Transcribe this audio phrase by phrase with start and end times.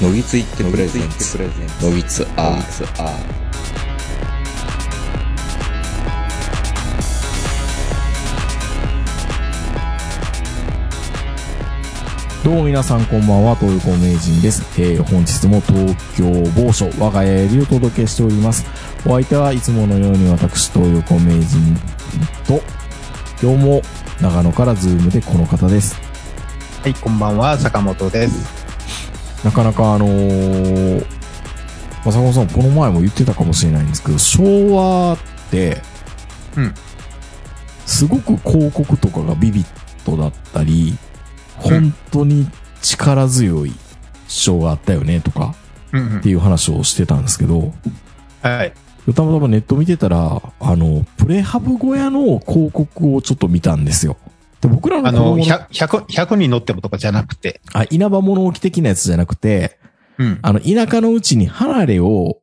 [0.00, 1.38] のぎついってプレゼンツ
[1.82, 3.48] のぎつアー
[12.44, 14.62] どうも皆さんこんばんは、東横名人です。
[14.80, 18.64] えー、本日も東京某所、我が家よりお届けしております。
[19.04, 21.76] お相手はいつものように私、東横名人
[22.46, 22.62] と、
[23.42, 23.82] 今日も
[24.20, 25.96] 長野からズームでこの方です。
[26.82, 28.57] はい、こんばんは、坂本です。
[29.44, 31.06] なかなかあのー、
[32.04, 35.18] まさこさん、この前も言ってたかもしれないんですけど、昭和っ
[35.50, 35.82] て、
[36.56, 36.74] うん
[37.86, 39.66] すごく広告とかがビビッ
[40.04, 40.94] ドだったり、
[41.56, 42.46] 本当に
[42.82, 43.72] 力強い
[44.28, 45.54] 主張があったよねとか
[45.92, 47.72] うんっていう話をしてたんですけど、
[48.42, 48.72] はい。
[49.14, 54.18] たまたまネット見てたら、あの、プレハブ小屋の広告をちょっと見たんですよ。
[54.60, 59.78] で僕らのあの、子供の100、100 100人乗ってもとかじゃなくて、あ、稲葉物置的なやつじゃなくて、
[60.18, 60.38] うん。
[60.42, 62.38] あの、田舎のうちに離れを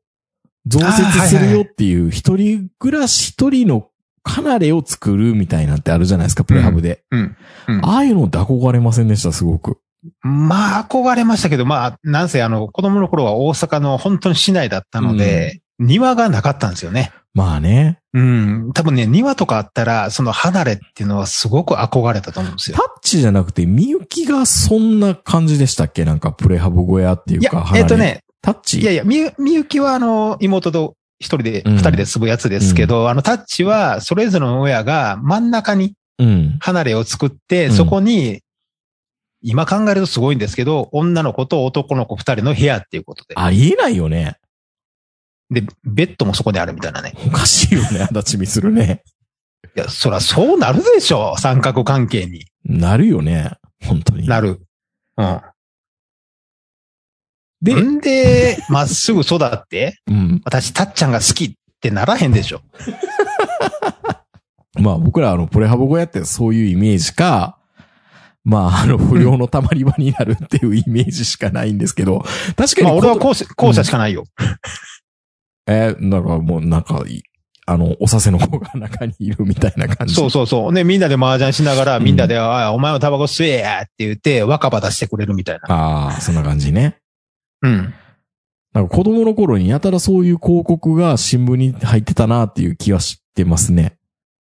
[0.66, 3.90] 増設するよっていう、一人暮らし一人の
[4.24, 7.04] 離れを作るみたいなんてあるじゃないですか、プレハブで。
[7.12, 7.38] うん。
[7.68, 9.80] うんああいうのって憧れませんでした、すごく。
[10.22, 17.12] まあ、憧れましたけど、まあ、なんせあの、子供の頃は大阪の本当に市内だったので、庭がなかったんですよね。
[17.34, 18.00] まあね。
[18.14, 18.72] うん。
[18.74, 22.84] 多分ね、庭とかあったら、その離れっていうのはすごく憧れたと思うんですよタ。
[22.84, 26.06] ッチじゃなくて、みゆきがそんな感じでしたっけ？
[26.06, 27.98] なんか、プレハブ小屋っていうか、えっと。
[27.98, 36.58] ね、タッチいやいや、みゆ、みゆきはあの、妹と一人で、うん二人で住むやつですけど、あの、タッチは、それぞれの親が真ん中にうん。
[36.62, 38.40] 離れを作って、うんそこに、
[39.42, 43.36] 今考えるとすごいんですけど、女の子と男の子二人の部屋っていうことで。
[43.38, 44.38] ありえないよね。
[45.50, 47.14] で、ベッドもそこにあるみたいなね。
[47.28, 49.04] おかしいよね、足立みするね。
[49.76, 53.52] いや、そらそうなるでしょ三角関係になるよね。
[53.84, 54.28] 本当に。
[54.28, 54.62] なる。
[55.18, 55.42] うん。
[57.62, 60.42] で、んで、まっすぐ育って、うん。
[60.46, 62.62] 私、たっちゃんが好きってならへんでしょ。
[64.80, 67.58] まあ僕らあの、プレハブ小屋ってそういうイメージか、
[68.44, 72.24] まああの、不良の溜まり場になるっていうイメージしかないんですけど、
[72.56, 74.26] 確かにまあ、俺はこ後者、後者しかないよ。
[75.68, 77.24] えー、だからもうなんか、い
[77.68, 80.14] あの、おさせの子が中にいるみたいな感じ。
[80.14, 80.72] そうそうそう。
[80.72, 85.76] ね、みんなで麻雀しながら、うんみんなで、あお前もタバコ吸えやって言って、若葉出してくれるみたいな。
[85.76, 86.98] ああ、そんな感じね。
[87.64, 87.94] うん。
[88.74, 93.98] なんか子供の頃にやたらそういう広告が新聞に入ってたなっていう気はしてますね。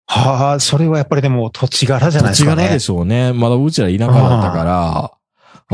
[0.07, 2.55] はあ、それはやっぱりでも土地柄じゃないですかね。
[2.55, 3.33] 土地柄でしょうね。
[3.33, 5.11] まだうちら田舎だったから、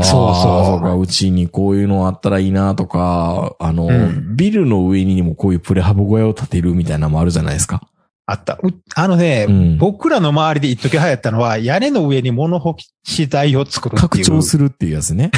[0.04, 7.82] そうそうそうか、うちにこういうのあったらいいなとか、あの、うんビルの上にもこういうプレハブ小屋を建てるみたいなのもあるじゃないですか。
[8.24, 8.54] あった。
[8.62, 13.96] うあのね、うん僕らの周りで一時流行ったのは、屋根の上に物干し台を作る。
[13.96, 15.30] 拡張するっていうやつね。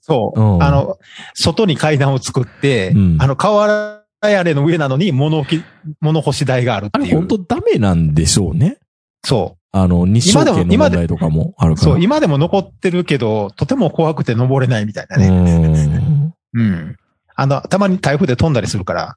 [0.00, 0.40] そう。
[0.40, 0.98] うんあの、
[1.34, 5.64] 外に階段を作って、うんあの、瓦屋根の上なのに物置き、
[6.00, 7.18] 物干し台があるっあれていう。
[7.18, 8.78] 本当ダメなんでしょうね。
[9.24, 11.76] そあの、日照権の今でも問題とかもあるう。
[11.76, 11.92] から。
[11.92, 15.28] そう、今でも残ってるけど、とても怖くて登れないみたいなうね。
[15.28, 16.34] ん。
[16.54, 16.96] うん。
[17.36, 19.16] あの、たまに台風で飛んだりするから。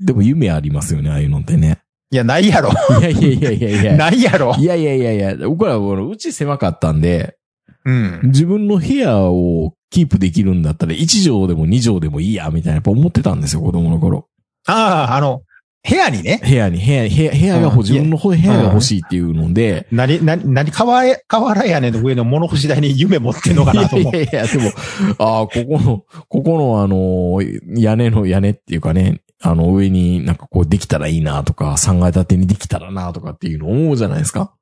[0.00, 1.80] でも夢ありますよね、ああいうのってね。
[2.10, 2.70] いや、ないやろ。
[3.00, 3.96] いやいやいやいやいや。
[3.96, 4.54] ないやろ。
[4.58, 7.36] いやいやいやいや、僕らうち狭かったんで、
[7.84, 8.20] うん。
[8.24, 14.28] 自分の部屋をキープできるんだったら1畳でも2畳でもいいや、みたいなやっぱ思ってたんですよ、子供の頃。
[14.66, 15.42] ああ、あの、
[15.86, 24.16] 部屋にね、部屋に、部屋、部屋、部屋が欲、うん自分の部屋が欲しいっていうので、なに、なに、なに、瓦瓦屋根の上の物干し台に夢持ってんのかなと思う。
[24.16, 24.70] いやいやでも、
[25.18, 27.40] ああ、ここの、ここのあの、
[27.78, 34.54] 屋根の屋根っていうかね、あの上になんかこうできたらいいなとか、3階建てにできたらなとかっていうの思うじゃないですか。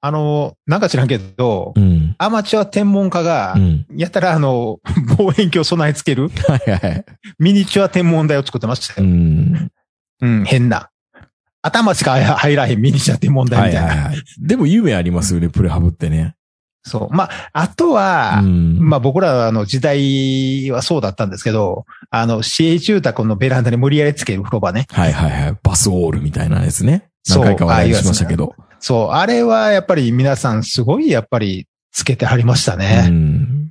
[0.00, 2.14] あの、なんか知らんけどう、ん。
[2.18, 3.86] アマチュア天文家がう、ん。
[3.96, 4.78] やったらあの、
[5.18, 7.04] 望遠鏡備え付けるはいはい。
[7.38, 9.10] ミニチュア天文台を作ってましたうよ。
[9.10, 9.70] ん。
[10.20, 10.90] うん、変な。
[11.62, 13.94] 頭しか入らへんミニチュア天文台はいみたいな。
[13.94, 14.22] はいはい。
[14.38, 16.34] でも夢ありますよね、プレハブってね。
[16.84, 17.14] そう。
[17.14, 18.78] まあ、あとは、うん。
[18.80, 24.86] まあ僕らの時代はそうだったんですけど、あの、市営住宅のベランダに無理やりつける風呂場ね。
[24.90, 25.58] はいはいはい。
[25.62, 27.08] バスウォールみたいなやつね。
[27.24, 28.54] そう何回か話しましたけど。
[28.80, 29.08] そう。
[29.10, 33.08] あれはやっぱり皆さんすごいやっぱりつけてはりましたうね。
[33.08, 33.70] ん。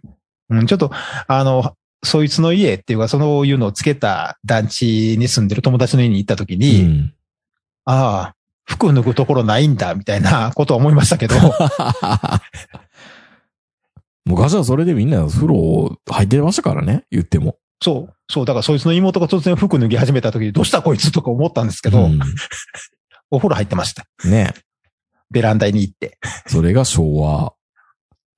[0.50, 0.92] うん、ちょっと、
[1.28, 1.74] あの、
[2.04, 7.14] そいつの家っていうか、そういうのをつけた団地に住んでる友達の家に行った時うに、ん。
[7.86, 8.36] ああ、
[8.66, 11.36] 服脱ぐところないんだ、みたいな ことは思いましたけど、
[14.26, 17.58] 昔はそれでみんな風呂入ってましたからね、言っても。
[17.82, 22.20] そう、そう、だからそいつの妹が突然服脱ぎ始めた時に、どうしたこいつとか思ったんですけど、うん
[23.30, 24.06] お風呂入ってました。
[24.24, 24.54] ね。
[25.32, 26.18] ベランダに行って。
[26.48, 27.54] それが昭和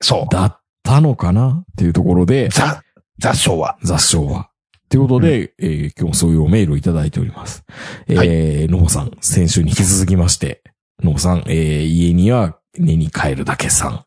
[0.02, 0.34] そう。
[0.34, 2.82] だったのかなっていうところで、ザ、
[3.20, 3.78] 雑昭和。
[3.84, 4.50] 雑誌は。
[4.88, 7.64] ということで、えー今日もそういうメールをいただいております。
[8.08, 10.64] えー、のぼさん、先週に引き続きまして、
[11.04, 14.06] のぼさん、えー家には寝に帰るだけさん。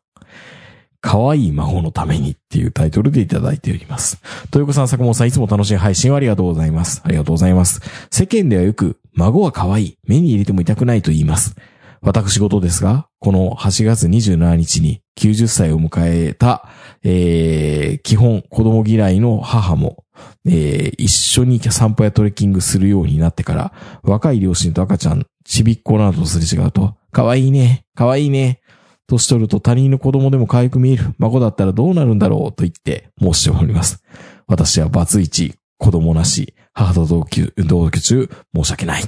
[0.99, 4.19] 可愛い孫のためにっていうタイトルでいただいております。
[4.45, 7.01] 豊子さん、坂本さん、いつも楽しい配信をありがとうございます。
[7.03, 7.81] ありがとうございます。
[8.09, 11.55] 世間ではよく、孫は可愛い、目に入れても痛くないと言います。
[12.03, 15.89] 私事ですが、この8月27日に90歳を迎
[16.29, 16.67] えた、
[17.01, 20.03] えー、基本子供嫌いの母も、
[20.45, 23.73] えー、一緒に散歩やトレッキングするようになってから、
[24.03, 28.59] 若い両親と赤ちゃん、ちびっこなどとすれ違うと、可愛いいね、可愛いね、
[29.07, 31.05] 年取ると他人の子供でも可愛く見える。
[31.19, 34.03] 孫だったらどうなるんだろうと言って申しております。
[34.47, 39.03] 私はバツイチ、子供なし、母と同居、同居中、申し訳ない。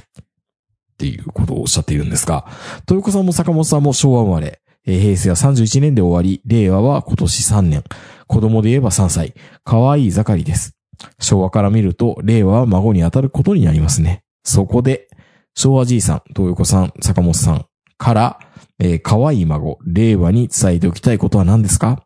[0.96, 2.46] っていうことをおっしゃっているんですが、
[2.88, 7.84] 豊子さんも坂本さんも昭和生まれ、平成は31年で終わり、令和は今年3年。
[8.26, 9.34] 子供で言えば3歳。
[9.62, 10.74] 可愛い盛りです。
[11.20, 14.22] 昭和から見ると、令和は孫に当たることになりますね。
[14.42, 15.08] そこで、
[15.54, 17.66] 昭和じいさん、東横さん、坂本さん
[17.98, 18.38] から、
[18.78, 22.02] えー可愛い孫、令和に伝えておきたいことは何ですか？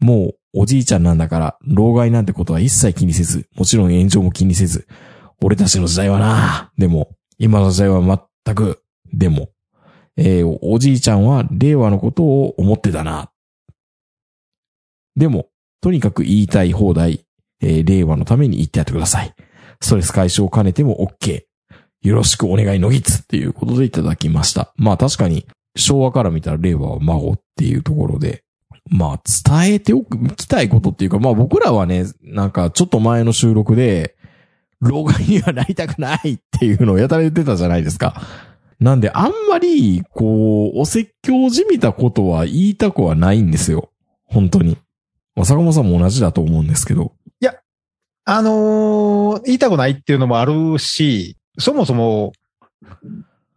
[0.00, 4.86] もう、おじいちゃんなんだから、老害なんてことは一切気にせず、もちろん炎上も気にせず、
[5.42, 9.50] 俺たちの時代はなでも、今の時代は全く、でも、
[10.16, 13.30] えーおじいちゃんは令和のことを思ってたな。
[15.16, 15.48] でも、
[15.80, 17.26] とにかく言いたい放題、
[17.60, 19.34] えー令和のために言ってやってください。
[19.80, 21.42] ストレス解消を兼ねても OK。
[22.02, 24.72] よろしくお願いのぎつっていうことでいただきました。
[24.76, 25.46] まあ確かに、
[25.76, 28.42] 昭和から見たら令和は孫っていうところで、
[28.88, 34.16] まあ伝えておきたいことっていうか、まあ僕らはね、なんかちょっと前の収録で、
[34.80, 38.20] 老害にはなりたくないっていうのをやたら言ってたじゃないですか。
[38.78, 43.90] なんであんまり、こう、お説教じみたことは言いたくはないんですよ。
[44.24, 44.76] 本当に。
[45.34, 47.12] まあ坂本さんも同じだと思うんですけど。
[48.28, 52.32] あのー言いたくないっていうのもあるし、そもそも、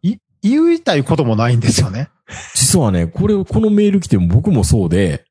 [0.04, 2.10] い、言いたいこともないんですよね。
[2.54, 5.26] 実はね、これ、このメール来ても僕もそうで、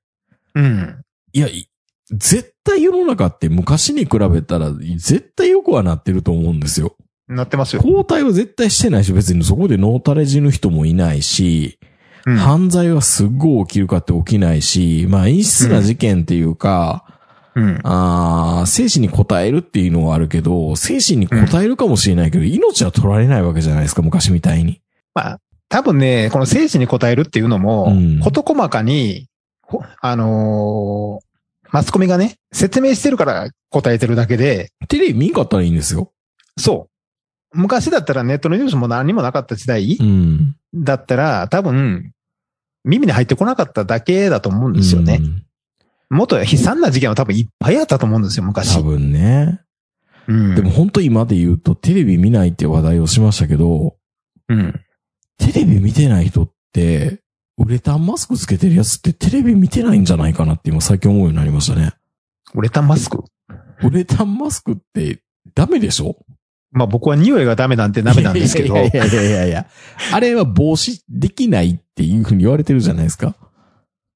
[0.55, 1.05] うん。
[1.33, 1.69] いや、い
[2.11, 6.97] 絶対世の中って昔に比べたら、絶対良くはなってると思うんですよ。
[7.29, 7.83] なってますよ。
[7.85, 11.79] 交代は絶対してないし、別にそこでノータレ死ぬ人もいないし、
[12.27, 12.37] うん。
[12.37, 17.05] 犯罪はすっごい起きるかって起きないし、まあ、陰湿な事件っていうか、
[17.55, 17.81] うん。
[17.85, 24.81] ああ、生死に応えるっていうのはあるけど、生死に応えるかもしれないけど、命は取られないわけじゃないですか、昔みたいに。
[25.15, 29.27] まあ、多分ね、この生死に応えるっていうのも、うん事細かに、
[29.63, 31.28] ほあのー
[31.71, 36.13] マスコミがね、説明してるから答えてるだけで、テレビ見んかったらいいんですよ。
[36.57, 36.89] そ
[37.55, 37.59] う。
[37.59, 40.57] 昔だったらネットのニュースも何にもなかった時代うん。
[40.75, 42.13] だったら、多分、
[42.85, 45.23] 耳に入ってこなかっただけだと思うんですよねう。
[45.23, 45.45] ん
[46.11, 48.75] もっと悲惨な事件は多分いっぱいあったと思うんですよ、昔。
[48.75, 49.61] 多分ね。
[50.27, 50.55] うん。
[50.55, 53.97] でも、本当今で言うと、テレビ見ないって話題をしましたけど、
[54.49, 54.81] うん。
[55.39, 57.21] テレビ見てない人って、
[57.59, 61.93] ウレタンマスクつけてるやつってテレビ見てないんじゃないかなって今最近思うようになりましたね。
[62.55, 63.25] ウレタンマスク？
[63.83, 65.23] ウレタンマスクって
[65.55, 66.17] ダメでしょ？
[66.71, 68.77] まあ僕は匂いがダメなんてダメなんですけどい。
[68.77, 69.67] やいやいやいやいや。
[70.13, 73.35] あれは防止できないっていうふうに言われてるじゃないですか？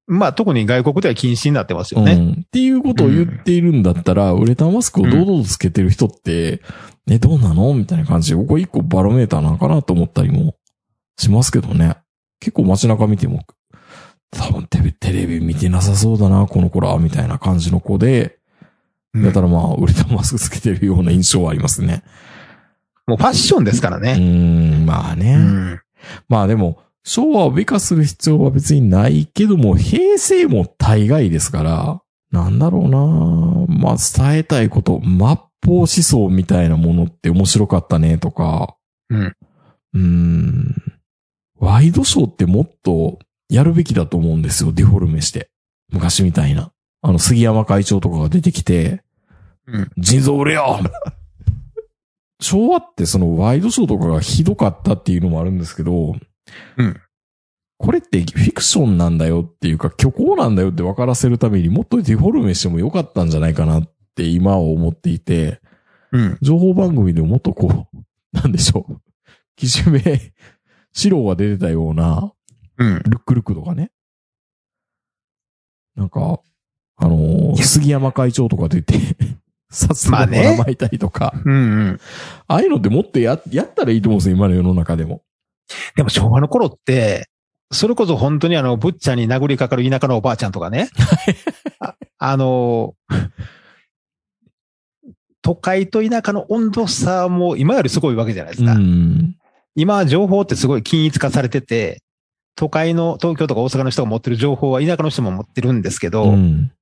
[0.06, 2.12] まあ特に外国では禁止になってますよね。
[2.12, 2.32] うん。
[2.32, 6.60] っていうことを言っているんだったら、ウレタンマスクを堂々とつけてる人って、
[7.06, 7.74] ね、どうなの？
[7.74, 10.54] みたいな感じで、ここ一個バロメーターなんかなと思ったりも
[11.18, 11.96] しますけどね。
[12.42, 13.44] 結構街中見ても、
[14.32, 18.38] 多分テレビテレビ見てなさそうだな、この子ら、みたいな感じの子で、
[19.14, 22.02] うんやったらまあ、ウレタンマスクつけてるような印象はありますね。
[23.06, 24.14] もうファッションですからうね。
[24.14, 25.34] ーん、まあね。
[25.34, 25.80] うん。
[26.28, 32.98] まあでも、昭和を美化する必要は別にないけども、平成も大概ですから、なんだろうな
[33.68, 35.10] まあ伝えたいこと、末
[35.64, 38.76] 法思想みたいなものって面白かったねとか、
[39.10, 39.36] うん。
[39.94, 40.91] うーん、
[41.62, 45.48] ワイドショーってもっとやるべきだと思うんですよ、デフォルメして。
[45.92, 46.72] 昔みたいな。
[47.02, 49.04] あの、杉山会長とかが出てきて、
[49.68, 49.90] うん。
[49.96, 50.80] 腎臓売れよ
[52.42, 56.16] 昭和ってそのワイドショーとかがひどかったっていうのもあるんですけど、
[56.78, 57.00] うん。
[57.78, 65.60] これってフィクションなんだよっていうか虚構なんだよって分からせるためにもっとデフォルメしてもよかったんじゃないかなって今は思っていて、
[66.10, 66.38] うん。
[66.42, 68.02] 情報番組でももっとこう、
[68.32, 68.96] なんでしょう。
[69.54, 69.84] きし
[70.94, 72.32] め、四郎が出てたような、
[72.78, 73.02] うん。
[73.04, 73.90] ルックルックとかね。
[75.94, 76.40] なんか、
[76.96, 78.94] あのー杉山会長とか出て、
[79.70, 82.00] さすがまあねばらまいたりとか、うんうん。
[82.46, 85.22] ああいうのってもっとや、やったらいいと思うんですよ、今の世の中でも。
[85.96, 87.28] でも昭和の頃って、
[87.70, 90.90] それこそ本当にあの、ブッチャーに殴りかかる田舎のおばあちゃんとかね。
[91.80, 92.94] ああの、
[95.40, 98.72] 都会と田舎の温度差も今よりすごいわけじゃないですか。
[98.72, 99.36] うん。
[99.74, 102.02] 今は情報ってすごい均一化されてて、
[102.56, 106.72] 都会の東京とか大阪の人が持ってる情報は田舎の人も持ってるんですけど、うん。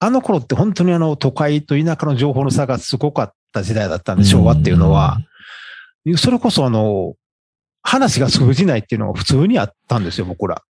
[0.00, 5.18] あの頃って本当にあの都会と田舎の情報の差がすごかった時代だったんで、昭和っていうのは。
[6.16, 7.14] それこそあの、
[7.82, 10.62] 話が通じないっていうのが普通にあったんですよ、僕ら。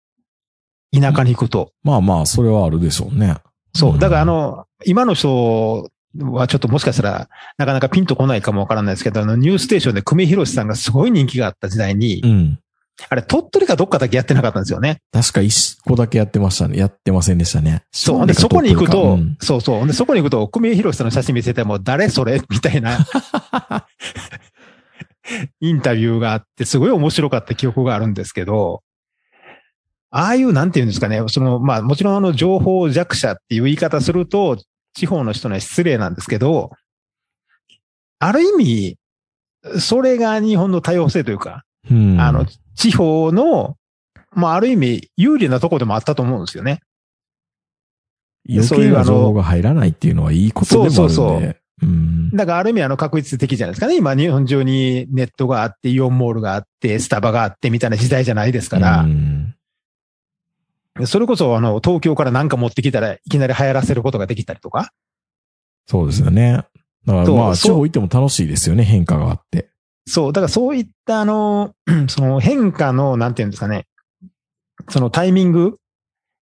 [0.94, 1.72] 田舎に行くと。
[1.84, 3.36] まあまあ、それはあるでしょうね。
[3.76, 3.96] そうう。
[3.98, 12.60] んだからあの、今の人はちょっともしかしたらなかなかピンとこないかもわからないですけど、あの、ニューステーションで久米宏さんがすごい人気があった時代に、うん。
[13.10, 15.02] あれ、鳥取かどっかだけやってなかったんですよね。
[15.12, 16.80] 確か一個だけやってましたね。
[16.80, 17.84] やってませんでしたね。
[17.92, 18.28] そう。
[18.28, 19.88] で、そこに行くと、うんそうそう。
[19.88, 23.06] で、そこに行くと、久米宏さんの写真見せても、誰それみたいな、
[25.62, 28.82] インタビューがあって、すごい面白かった記憶があるんですけど、
[30.10, 34.58] ああいう、なんていうんですかね、その、まあ、もちろんあの、情報弱者っていう言い方すると、
[34.98, 36.72] 地方の人には失礼なんですけど、
[38.18, 38.98] ある意味、
[39.80, 42.20] それが日本の多様性というか、うん。
[42.20, 43.76] あの、地方の、
[44.34, 46.80] まあ、ある意味、有利なところでもあったと思うんですよね。
[48.50, 50.98] 余計な情報が入らないっていうのはいいことでもあるんで。
[50.98, 52.32] そうそうそううん。
[52.32, 53.98] だからある意味あの確率的じゃないですかね。
[53.98, 59.37] 今日本中にネットがあって、イオンモールがあって、スタバがあってみたいな時代じゃないですから、うん
[61.06, 64.92] それこそあの東京から何か持ってきたらいきなり流行らせることができたりとか。
[65.86, 66.66] そうですよね。
[67.06, 69.70] だからまあ、地方行っても楽しいですよね、変化があって。
[70.06, 71.74] そう、だからそういったあの、
[72.10, 73.88] その変化の、なんていうんですかね、
[74.90, 75.78] そのタイミング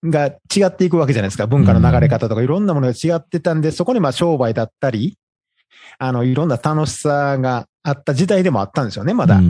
[0.04, 1.48] が違っていくわけじゃないですか。
[1.48, 5.18] 文化の流れ方とかいろんなものが違ってたんで、そこにまあ商売だったり、
[5.98, 9.38] あの、いろんな楽しさがあった時代でもあったんですよね、まだ。
[9.38, 9.42] う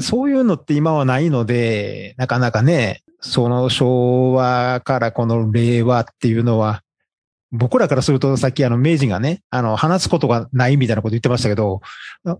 [0.00, 6.82] そういうのって今はないので、なかなかね、その昭和からこの令和っていうのは、
[7.50, 11.80] 僕らからするとさっきあの明治がね、あの話すことがないみたいなこと言ってましたけど、
[12.26, 12.36] あ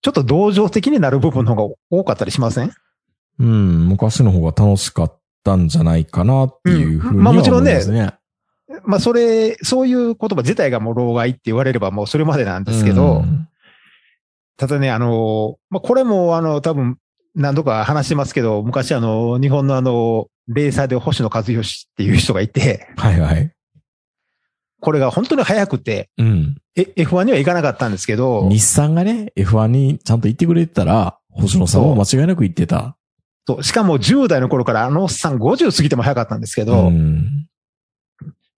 [0.00, 2.72] ちょっと同情的になる部分の方が多かったりしません？
[3.38, 3.88] うん。
[3.88, 7.80] 昔の方が楽しかったんじゃないかなっていうふうにうんまあもちろんね。
[8.84, 13.48] まあそれ、そういう言葉自体がもう老害って言われればもうそれまでなんですけど、うん
[14.58, 16.98] ただね、あの、まあこれもあの多分
[17.34, 23.52] 何度か話してますけど、昔あの日本のあの、レーサーで星野和義っていう人がいて、はいはい。
[24.80, 26.56] これが本当に早くて、うん。
[26.74, 32.96] え F1 には行かなかったんですけど、日産がね、F1 にちゃんと行ってくれてたら、星野さんも間違いなく行ってた。
[33.46, 37.46] そうしかも10代の頃からあのおっさん50過ぎても早かったんですけど、ん。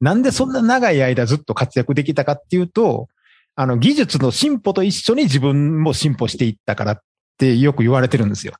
[0.00, 3.09] なんでそんな長い間ずっと活躍できたかっていうと、
[3.54, 7.02] あの技術の進歩と一緒に自分も進歩していったからっ
[7.37, 8.55] てよく言われてるんですよ。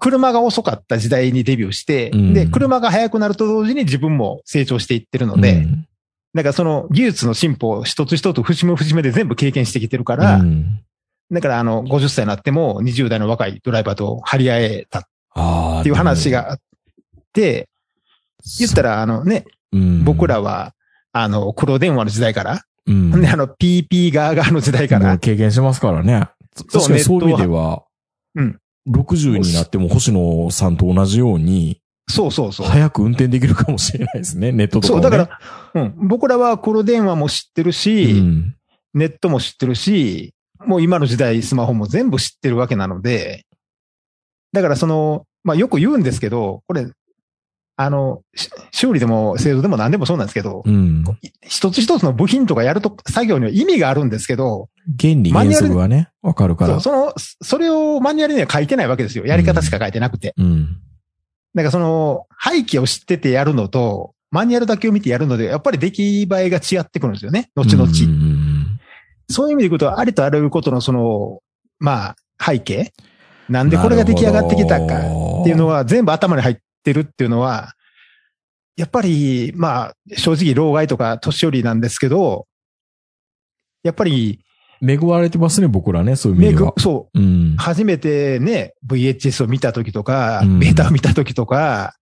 [0.00, 5.86] 車が遅かった時代にデビューして、うんで、車が速くなると同時に自分も成長していってるので、うん
[6.32, 10.80] だからその技術の進歩を一つ一つ節目節目で全部経験してきてるから、うん
[11.32, 15.08] だからあの50歳になっても20代の若いドライバーと張り合えた。
[15.80, 16.60] っていう話があっ
[17.32, 17.68] て、
[18.58, 20.74] 言ったらあのね、うん、僕らは
[21.12, 26.28] あの黒電話の時代から、うん、であの PP ガーガーの時代から、経験してますからね。
[26.56, 27.84] 確かにそういう意味では、
[28.34, 28.58] うん。
[28.88, 32.66] 60になっても星野さんと同じように、そうそうそう。
[32.66, 35.00] 早く運転できるかもしれないですね、ネットとかそう。
[35.00, 35.40] だから、
[35.74, 38.56] うん、僕らは黒電話も知ってるし、うん、
[38.94, 40.34] ネットも知ってるし、
[40.66, 43.44] もう今の時代スマホも全部知ってるわけなので、
[44.52, 46.86] だからその、まあよく言うんですけど、これ、
[47.82, 51.02] あの、し修理でも製造でも何でもそうなんですけど、うん。
[51.42, 54.68] 一つ一つの部品とかやると作業には意味があるんですけど、
[55.00, 56.78] 原理原則がね、わかるから。
[56.80, 59.24] その、それをマニュアルには書いてないわけですよ。
[59.24, 60.34] やり方しか書いてなくて。
[60.36, 60.76] うん。
[61.54, 67.50] だからその、背景を知っててやるのと、マニュアルだけを見てやるので、やっぱり出来栄えが違ってくるんですよね。
[67.56, 67.84] 後々。
[67.84, 68.50] うんうん
[69.32, 71.40] そういう意味でいくと、ありとあらゆることのその、
[71.78, 72.92] まあ、背景
[73.50, 77.74] なんでこれが出来上がってきたかっていうのは全部頭に入ってるっていうのは、
[78.76, 82.46] やっぱり、まあ、正直、老害とか年寄りなんですけど、
[83.82, 84.40] やっぱり、
[84.82, 86.72] 恵まれてますね、僕らね、そういう意味では。
[86.78, 87.56] そう、うん。
[87.56, 91.94] 初めてね、VHS を見た時とか、うんベータを見た時とか、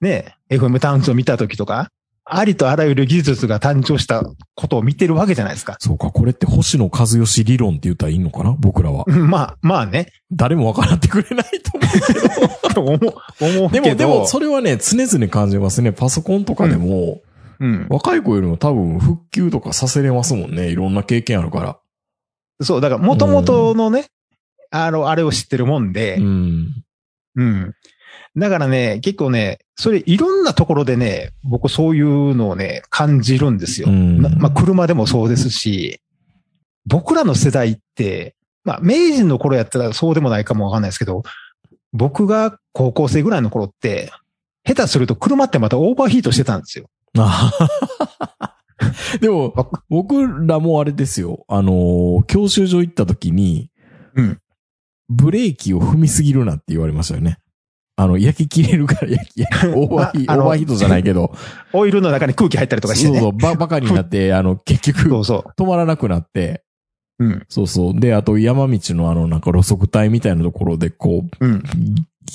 [0.00, 1.90] ね、FM タウンズを見た時とか、
[2.36, 4.22] ありとあらゆる技術が誕生した
[4.54, 5.76] ことを見てるわけじゃないですか。
[5.80, 8.56] そうか、これって星野和義理論って言ったらいいのかな？
[8.58, 9.04] 僕らは。
[9.06, 10.12] う んまあ、まあね。
[10.32, 12.74] 誰もわからってくれないと思うけど。
[12.74, 13.14] と 思う、
[13.58, 13.84] 思うけど。
[13.84, 15.92] でも、でも、それはね、常々感じますね。
[15.92, 17.20] パソコンとかでも、
[17.58, 17.86] うん。
[17.90, 20.70] 若い子よりも多分、復旧とかさせれますもんね。
[20.70, 21.78] いろんな経験あるから。
[22.62, 24.06] そう、だから、元々のね、
[24.70, 26.68] あの、あれを知ってるもんでう、ん。
[27.36, 27.74] うん。
[28.36, 33.88] だからね、結構ね、それいろんなところでね、僕そういうのをね、感じるんですよ。
[33.88, 36.00] うんままあ、車でもそうですし、
[36.86, 38.34] 僕らの世代って、
[38.64, 41.22] まあ、明治の頃やったらそうでもないかもわかんないですけど、
[41.92, 44.12] 僕が高校生ぐらいの頃って、
[44.64, 46.86] 下手すると車ってまたオーバーヒートしてたんですよ。
[47.18, 47.50] あ
[49.20, 49.54] でも、
[49.88, 51.44] 僕らもあれですよ。
[51.48, 53.70] あのー教習所行った時に、
[54.14, 54.38] うん。
[55.08, 57.38] ブレーキを踏みすぎるなって言われましたよね。
[57.96, 59.42] あの、焼き切れるから、焼き、
[59.74, 61.34] オーバーヒート、オーバーヒートじゃないけど、
[61.72, 63.20] オイルの中に空気入ったりとかしてね。
[63.20, 66.62] そうそう、ば、バカになって、あの、結局、そうそ止まらなくなって、
[67.18, 67.24] う。
[67.24, 67.46] うん。
[67.48, 68.00] そうそう。
[68.00, 71.62] で、あと山道のあの、なんか路側帯みたいなところで、こう、うん。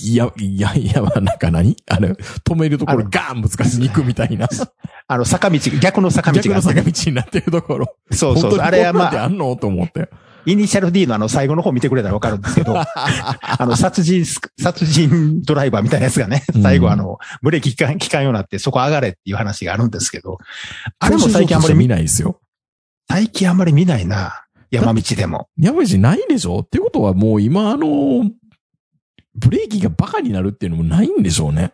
[0.03, 1.75] いや、いや、いや、なんか何？
[1.87, 4.47] あれ、止めるところガーンぶつかしに行くみたいな。
[5.07, 7.95] あの、坂道、逆の坂道逆のがあってね、坂道になってるところ。
[8.11, 8.59] そうそうそう。
[8.59, 9.55] あれはまあ、あんの？
[9.55, 10.09] と思って。
[10.45, 12.85] イニシャル D のあの最後の方見てくれたらわかるんですけど、 あ
[13.65, 20.37] の、殺人ス、殺人ドライバーみたいなやつがね、最後あの、ブレーキ効かかんようになってそこ上がれっていう話があるんですけど、
[20.99, 22.39] あれも最近あんまり見見、ないですよ。
[23.09, 24.45] 最近あんまり見ないな。
[24.71, 25.47] 山道でも。
[25.57, 26.59] 山道ないでしょ？
[26.59, 28.29] ってことはもう今あの、
[29.35, 31.73] ブレーキがバカになるっていうのもないんでしょうね。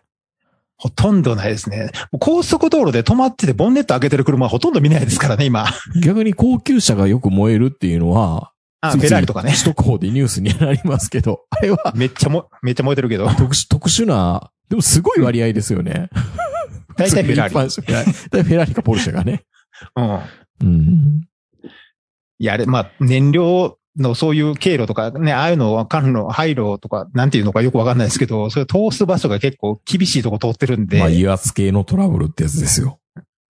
[0.76, 1.90] ほとんどないですね。
[2.18, 5.66] 高速道路で止まっててボンネット開けてる車はほとんど見ないですからね、今。
[6.02, 8.51] 逆に高級車がよく燃えるっていうのは、
[8.82, 9.52] あ、フェラーリとかね。
[9.52, 13.28] 首都高でニュースになりますけど、あれはめっちゃも、めっちゃ燃えてるけど。
[13.28, 16.10] 特殊、特殊な、でもすごい割合ですよね。
[16.96, 17.82] 大体フェラーリ。
[17.82, 17.88] リ。
[17.88, 19.44] 大体フェラーリかポルシェがね。
[19.96, 20.20] うん。
[20.62, 21.20] うん。
[22.38, 30.98] いや、あれ、まあ、燃料のそういう経路とかね、ああいうのは管路、廃路とか、なんていうのかよくわかんないですけど、それ通す場所が結構厳しいとこ通ってるんで。
[30.98, 32.98] まあ、油圧系のトラブルってやつですよ。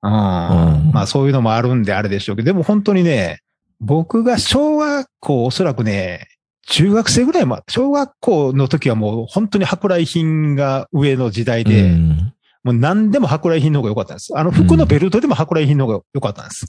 [0.03, 0.13] うん。
[0.13, 3.41] うんまあ、そういうのもあるんであれでしょうけど、でも本当にね、
[3.83, 6.29] 僕が小学校おそらくね、
[6.69, 12.33] 中学生ぐらいま、小学校の時はもう本当に舶来品が上の時代で、うん
[12.65, 14.39] もう何でも舶来品の方が良かったんです。
[14.39, 16.69] あの服のベルトでも舶来品の方が良かったんです。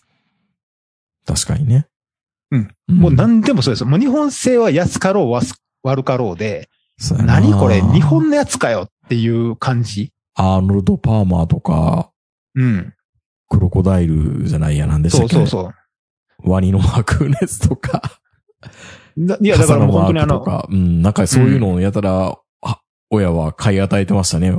[1.23, 1.85] 確かにね。
[2.49, 2.75] うん。
[2.87, 3.85] もう何でもそうです。
[3.85, 5.39] もう日本製は安かろう
[5.83, 6.67] 悪かろうで、
[7.23, 10.11] 何これ日本のやつかよっていう感じ。
[10.33, 12.09] アーノルド・パーマーとか、
[12.55, 12.95] うん。
[13.47, 15.35] クロコダイルじゃないや、なんでしたっけ？
[15.35, 15.75] そうそうそう。
[16.43, 18.01] ワニのマークのやつとか。
[19.15, 22.79] ないや、だからもう本当にあの、うん、なんかそういうのをやたら、あ、
[23.09, 24.51] 親は買い与えてましたね。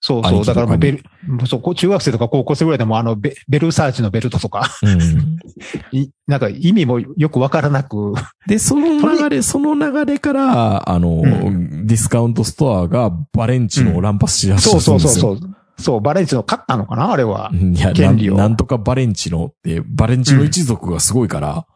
[0.00, 0.44] そうそう。
[0.44, 1.02] だからもうベル、
[1.46, 5.38] そう、中学生とか高校生ぐらいでもあのベ、ベルサーチのベルトとか、うん。
[5.90, 8.14] いなんか意味もよくわからなく、
[8.46, 15.38] で、その流れ、その流れから、あの、うディスカウントストアがバレンチノを乱発しやすそうそうそうう。
[15.40, 15.55] そう。
[15.78, 17.12] そう、バレンチの勝ったのかな？
[17.12, 17.50] あれは。
[17.52, 21.66] いや、な権利をんなんとかバレンチノって、バレンチノ一族がすごいから。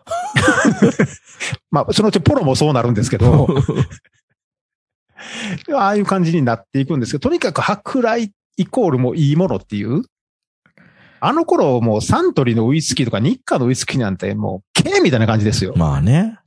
[1.71, 3.47] まあ、そのうちポロもそうなるんですけど、
[5.77, 10.03] ああいう感じになっていくんですけど、とにかく舶来イコールもういいものっていう。
[11.23, 15.75] あの頃もうサントリーのウイスキーとか日課のウイスキーなんてもう、ケーみたいな感じですよ。
[15.77, 16.39] まあね。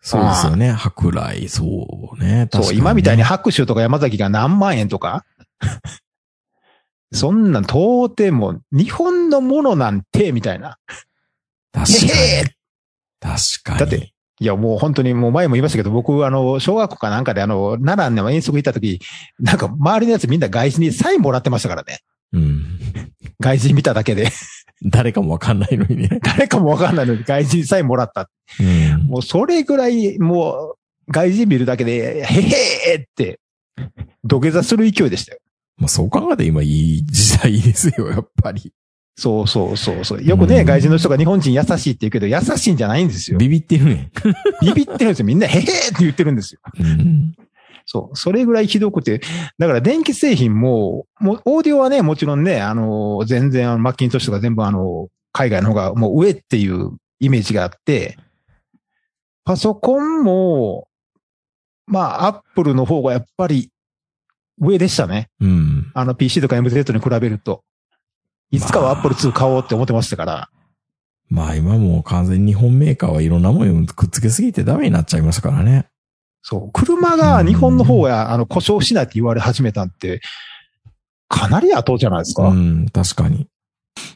[0.00, 0.72] そうですよね。
[0.72, 2.48] 舶来、そうね。
[2.52, 5.24] 確かそう、今みたいに白州とか山崎が何万円とか。
[7.12, 10.78] そんなん到底もう日本のものなんて、みたいな。
[11.72, 12.10] 確かに。
[13.20, 13.78] 確かに。
[13.78, 19.00] だっていや、もう本当にもう前も言いましたけど、僕、あの、小学校かなんかであの、奈良の遠足行った時、
[19.40, 22.00] なんか周りのやつみんな外人にサインもらってましたからね。
[22.32, 22.78] うん。
[23.40, 24.30] 外人見ただけで。
[24.84, 26.08] 誰かもわかんないのにね。
[26.22, 28.30] 誰かもわかんないのに外人にサインもらった。
[28.60, 29.06] うん。
[29.08, 30.76] もうそれぐらい、も
[31.08, 33.40] う、外人見るだけで、へへーって、
[34.22, 35.40] 土下座する勢いでしたよ。
[35.78, 38.72] まあそう考えて今いい時代ですよ、 やっぱり。
[39.16, 40.22] そうそうそうそう。
[40.22, 43.38] よくね、うん外人の人が日本人優しいって言うけど、優しいんじゃないんですよ。
[43.38, 44.12] ビビってるね。
[44.62, 45.24] ビビってるんですよ。
[45.24, 46.60] みんな、へへーって言ってるんですよ。
[46.78, 47.34] うん。
[47.84, 48.16] そう。
[48.16, 49.20] それぐらいひどくて。
[49.58, 58.18] だから電気製品も、もう、オーディオはね、もちろんね、あの、全然、あのマッキントッシュとか全部あの、海外の方がもう上っていうイメージがあって、
[59.44, 60.86] パソコンも、
[61.86, 63.70] まあ、アップルの方がやっぱり
[64.60, 65.28] 上でしたね。
[65.40, 65.90] うん。
[65.94, 67.62] あの PC とか MZ に比べると。
[68.50, 70.48] いつかはアップル2買おうって思ってましたから。
[71.28, 75.86] まあ今もう完全に日本メーカーはいろんなものをくっつけすぎてダメになっちゃいましたからね。
[76.42, 76.70] そう。
[76.72, 80.20] 車が日本の方が、あの、故障しないって言われ始めたんって、
[81.28, 82.48] かなり後じゃないですか。
[82.48, 83.48] うん、確かに。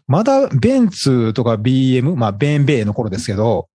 [0.07, 3.69] まだベンツとか BM、まあベンベイの頃ですけど、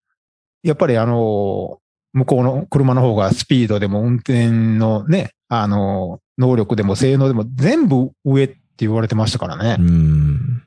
[0.64, 1.80] やっぱりあの、
[2.14, 9.84] 向こうの車の方がスピードでも運転のね、あの、能力でも性能でも全部上って言われてましたからねう。
[9.84, 10.64] ん。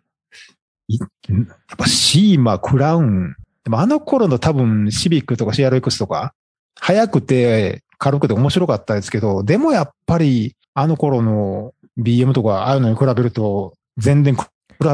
[0.88, 3.36] やっぱシーマ、クラウン。
[3.64, 6.34] でもあの頃の多分シビックとか CRX とか、
[6.80, 14.42] 速くて軽くて面白かったですけど、でもやっぱりあの頃の BM とか、ああいうのに比べると、全然比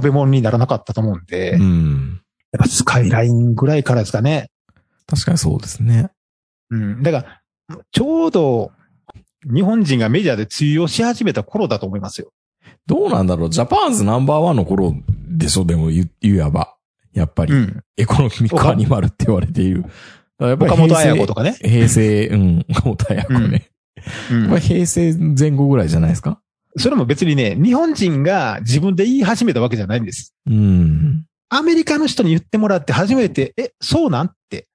[0.03, 2.20] べ物にならなかったと思うんで、うやっん。
[2.59, 4.51] ぱスカイラインぐらいからですかね。
[5.07, 6.11] 確かにそうですね。
[6.70, 7.03] うん。
[7.03, 8.72] だから、ちょうど、
[9.52, 12.32] 日本人がメジャーで通用し始めた頃だと思いますよ。
[12.87, 14.94] どうなんだろうジャパンズナンバーワンの頃
[15.28, 16.76] でしょでも言、言えば。
[17.12, 17.82] やっぱり、ん。
[17.96, 19.85] エコノミックアニマルって言われている。
[20.38, 21.56] 岡本彩子とかね。
[21.62, 23.70] 平成、うん、岡本彩子ね。
[24.30, 26.40] うんまあ平成前後ぐらいじゃないですか？
[26.76, 30.35] それも別にね、日本人が自分で言い始めたわけじゃないんです。
[30.46, 31.24] うん。
[31.48, 34.26] アメリカの人に言ってもらって初めて、え、そうなん？
[34.26, 34.68] って。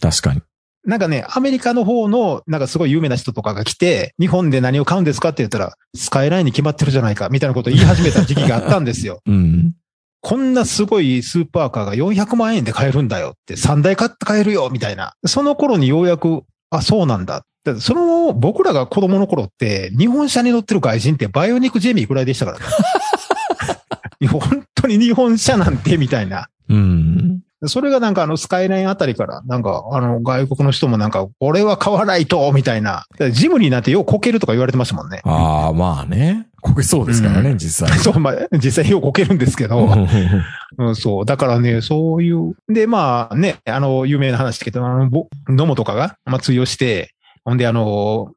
[0.00, 0.42] 確かに。
[0.84, 9.20] なんかね、アメリカの方の、なんかすごい有名な人とかが来て、日本で何を買うんですかって言ったら、スカイラインに決まってるじゃないか、みたいなことを言い始めた時期があったんですよ。
[9.26, 9.74] うん。
[10.22, 15.14] こんなすごいスーパーカーが400万円で買えるんだよって、3台買って買えるよ、みたいな。
[15.26, 17.44] その頃にようやく、あ、そうなんだ。
[17.64, 22.64] だその、僕らが子供の頃って、日本車に乗ってる外人ってバイオニックジェミーぐらいでしたからね。
[24.28, 26.48] 本当に日本車なんて、みたいな。
[26.68, 27.40] うん。
[27.66, 33.04] それがなんかあのスカイラインあたりから、なんかあの外国の人もなんか、俺は買わないと、みたいな。
[33.32, 35.20] ジムになってようこけるとか言われてましたもんね。
[35.24, 36.46] ああ、まあね。
[36.62, 37.96] こけそうですからね、う実際。
[38.00, 39.88] そう、まあ、実際ようこけるんですけど。
[40.78, 41.24] うん、そう。
[41.24, 42.54] だからね、そういう。
[42.68, 47.12] で、まあね、あの、有名な話ですけど、あの、ぼ野茂とかが、まあ通用して、
[47.44, 48.32] ほんであの、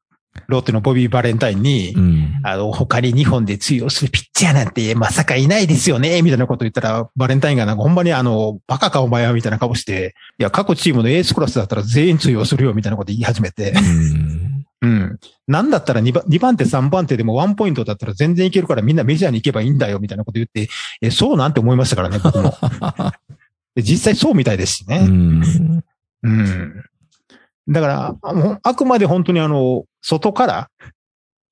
[0.47, 2.41] ロッテのボビー・バレンタインに、うん。
[2.43, 13.71] あの、他に日本で通用するピッチャーなんてまさかいないですよね、みたいなこと言ったら、バレンタインがなんかほんまにあの、バカかお前はみたいな顔して、いや、各チームのエースクラスだったら全員通用するよ、みたいなこと言い始めて。
[13.71, 14.65] うん。
[14.81, 15.19] うん。
[15.47, 20.67] なんだったら2番 ,2 番手3番手でもワンポイントだったら全然いけるからみんなメジャーに行けばいいんだよみたいなこと言って、
[21.01, 22.53] え、そうなんて思いましたからね、僕も。
[23.75, 24.99] で実際そうみたいですしうね。
[25.07, 25.83] ん。
[26.23, 26.83] うん。
[27.67, 30.69] だから、あくまで本当にあの、外から、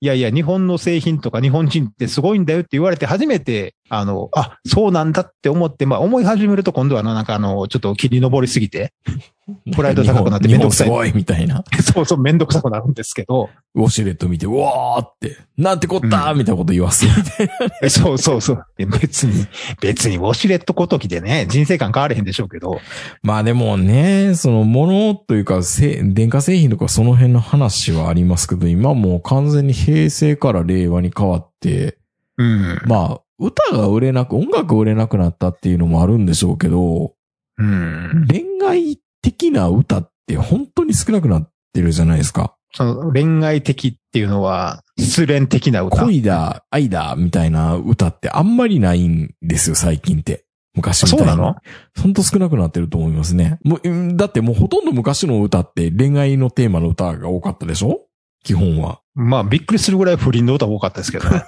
[0.02, 8.93] いやいや、日本の製品とか日本人ってすごいんだよって言われて初めて、あの、あ、そうなんだって思って、まあ思い始めると今度はなんかあの、ちょっと切り登りすぎて、
[9.75, 11.65] プライド高くなって日めんどくさい本すごいみたいな。
[11.93, 17.54] そうそうめんどくさくなるんですけど、ウォシュレット見て、うわーって、なんてこったーみたいなこと言わすみたいな。
[17.82, 18.65] えそうそうそう。
[18.77, 19.45] え別に、
[19.82, 22.80] 別にウォシュレットごときでね、人生観変われへんでしょうけど。
[23.23, 31.97] まあでもね、その物というか、せ電化製品とかその辺の話はありますけど、今もう完全に平成から令和に変わって、
[32.38, 32.82] うん。
[32.86, 37.13] まあ、歌が売れなく、音楽売れなくなったっていうのもあるんでしょうけど、
[37.58, 38.27] うん。
[38.30, 42.56] 恋愛的な歌って本当に少なくなってるじゃないですか。
[42.73, 46.06] その恋愛的っていうのは、失恋的な歌。
[46.06, 50.45] 恋だ、愛だ、みたいな歌ってあんまりないんですよ、最近って。
[50.73, 51.25] 昔みたいに。
[51.27, 51.56] そうなの？
[52.01, 53.60] ほんと少なくなってると思いますね。
[53.63, 58.06] もううんだってもうほとんど昔の歌って恋愛のテーマの歌が多かったでしょ？
[58.43, 59.01] 基本は。
[59.13, 61.43] まあ、びっくりするぐらい不倫の歌多かったですけどね。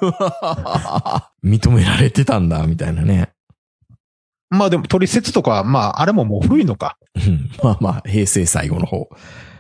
[1.44, 3.30] 認められてたんだ、みたいなね。
[4.50, 6.98] まあでも、取説とか、まあ、あれももう古いのか。
[7.16, 9.10] うんまあまあ、平成最後の方。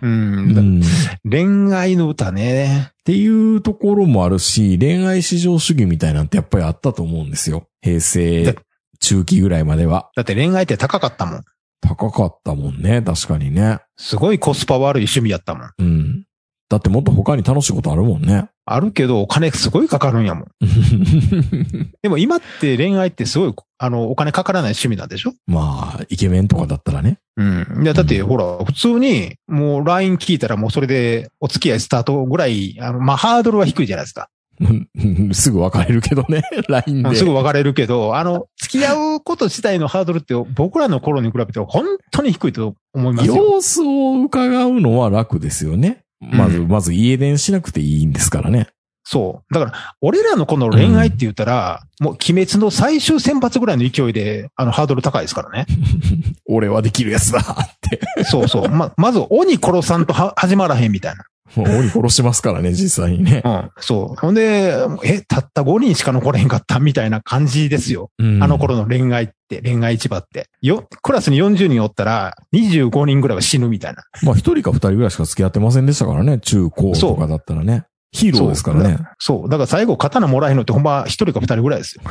[0.02, 0.08] う。
[0.08, 0.82] うんん
[1.30, 2.89] 恋愛の歌ね。
[2.91, 7.67] っていうところもあるし、恋愛至上主義みたいなんてやっぱりあったと思うんですよ。
[7.82, 8.56] 平成
[9.00, 10.10] 中期ぐらいまでは。
[10.15, 11.43] だって恋愛って高かったもん。
[11.82, 13.80] 高かったもんね、確かにね。
[13.98, 15.72] すごいコスパ悪い趣味やったもん。
[15.78, 16.26] うん。
[16.73, 18.49] だってもっと他に楽しいことあるもんね。
[18.65, 20.47] あるけど、お金すごいかかるんやもん。
[22.01, 25.33] でも今って恋愛ってすごい、あの、お金かからない趣味なんでしょ？
[25.45, 27.19] まあ、イケメンとかだったらね。
[27.38, 27.83] うん。
[27.83, 34.29] いや、だって、ほら、普通に、もう LINE 聞いたらもうそれでお付き合いスタートぐらい、あの、まあ、ハードルは低いじゃないですか。
[34.62, 34.65] う
[35.03, 37.15] んすぐ別れるけどね、 LINE で。
[37.15, 43.36] すぐ別れるけど、あの、付き合うこと自体のハードルって僕らの頃に比べて本当に低いと思いますよ。
[43.36, 46.03] 様子を伺うのは楽ですよね。
[46.31, 48.67] まず、うんまず家電しなくていいんですからね。
[49.05, 49.53] そう。
[49.53, 55.65] だから、俺らのこの恋愛って言ったら、もう鬼滅の最終選抜ぐらいの勢いで、あの、ハードル高いですからね。
[56.47, 57.43] 俺はできるやつだっ
[57.81, 57.99] て。
[58.23, 58.69] そうそう。
[58.69, 61.25] ま、まず、鬼殺さんとは始まらへんみたいな。
[61.56, 63.42] もう鬼殺しますからね、 実際にね。
[63.46, 63.70] うん。
[63.80, 64.20] そう。
[64.20, 68.10] ほんで、え、たった5人しか残れへんかったみたいな感じですよ。
[68.20, 70.48] うんあの頃の恋愛って、恋愛市場って。
[70.62, 74.04] よ、クラスに40人おったら、25人ぐらいは死ぬみたいな。
[74.24, 77.86] まあ一人か二人ぐらいしか付き合ってませんでしたからね、中高とかだったらね。
[78.12, 79.00] ヒーローですからね。
[79.20, 79.50] そう。
[79.50, 82.04] だから最後刀もらえるのってほんま一人か二人ぐらいですよ。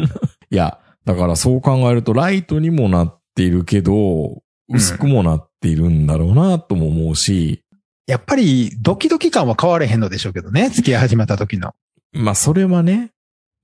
[0.50, 7.62] いや、だからそう考えるとライトにもなっているけど、薄くもなっているんだろうなとも思うし、
[8.06, 10.68] やっぱり、ドキドキ感は変われへんのでしょうけどね。
[10.68, 11.74] 付き合い始めた時の。
[12.12, 13.10] まあそれはね、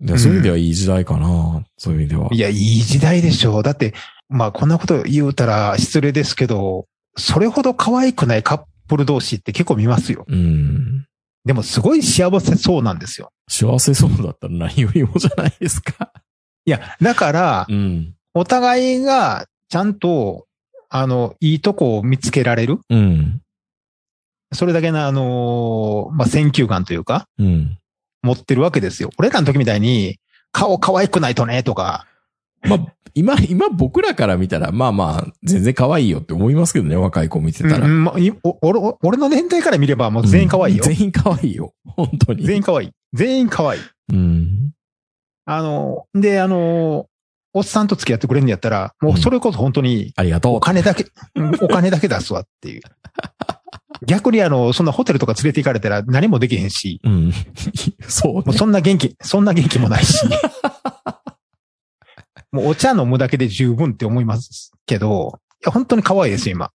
[0.00, 2.28] でそういう意味ではいい時代かな、そういう意味では。
[2.32, 3.62] いや、いい時代でしょう。
[3.62, 3.94] だって、
[4.28, 10.24] まあ、こんなこと言うたら失礼ですけど、それほど可愛くないカップル同士って結構見ますよ。
[10.26, 11.06] うん。
[11.44, 13.30] でもすごい幸せそうなんですよ。
[13.48, 16.12] 幸せそうだったら何よりもじゃないですか。
[16.64, 18.14] いや、だから、うん。
[18.34, 20.46] お互いがちゃんと、
[20.88, 22.78] あの、いいとこを見つけられる。
[22.88, 23.41] うん。
[24.52, 27.78] それだけの、あのーまあ、選球眼というか、うん。
[28.22, 29.10] 持ってるわけですよ。
[29.18, 30.18] 俺らの時みたいに、
[30.52, 32.06] 顔可愛くないとね、とか、
[32.64, 37.86] まあ、今、今僕らから見たら、まあまあ、全然可愛いよって思いますけどね、若い子見てたら。
[37.86, 38.14] うんまあ
[38.62, 40.84] 俺俺の年代から見ればもう全員可愛いよ。
[40.86, 41.74] うん全員可愛いよ。
[41.84, 42.44] 本当に。
[42.44, 42.90] 全員可愛い。
[43.12, 43.80] 全員可愛い。
[44.12, 44.70] うん。
[45.44, 47.06] あの、で、あの、
[47.52, 50.60] おっさんと付き合ってくれるんやったら、もうそれこそ本当に、ありがとうお。
[50.60, 52.82] 金だけ、うんお金だけ出すわっていう。
[54.06, 57.32] 逆にあの、そんなホテルとか連れて行かれたら何もできへんし、うん。
[58.08, 60.26] そうねもうそんな元気、そんな元気もないし。
[62.50, 66.70] もうお茶飲むだけで十分って思いますけど、いや、本当に可愛いですよ、今。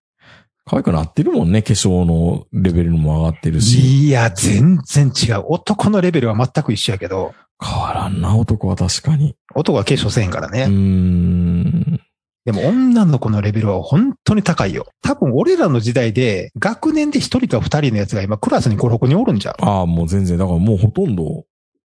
[0.65, 4.07] 可愛くなってるもんね、化粧のレベルも上がってるし。
[4.07, 5.43] いや、全然違う。
[5.47, 9.35] 男のレベルは全く一緒やけど、変わらんな、男は確かに。
[9.55, 10.63] 男は化粧せんからね。
[10.63, 11.99] うーん。
[12.47, 14.88] でも女の子のレベルは本当に高いよ。
[15.01, 19.55] 多分俺らの時代で学年で一人か二人のやつが今クラスに5、6人おるんじゃう？
[19.65, 21.43] ああ、もう全然、だからもうほとんど、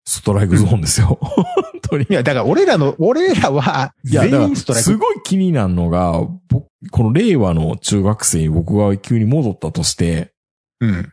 [0.06, 1.18] ストライクゾーンですよ。
[1.20, 1.46] 本
[1.82, 2.14] 当にい。
[2.14, 4.96] や、だから俺らの、俺らは全員ストライク。
[4.96, 10.34] ごい気になるのが、僕、この令和の中学生に僕が急に戻ったとして、
[10.82, 11.12] うん。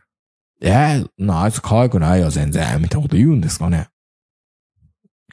[0.61, 3.87] えー、な、あいつ可愛くないよ、全然、みたいなこと言うんですかね。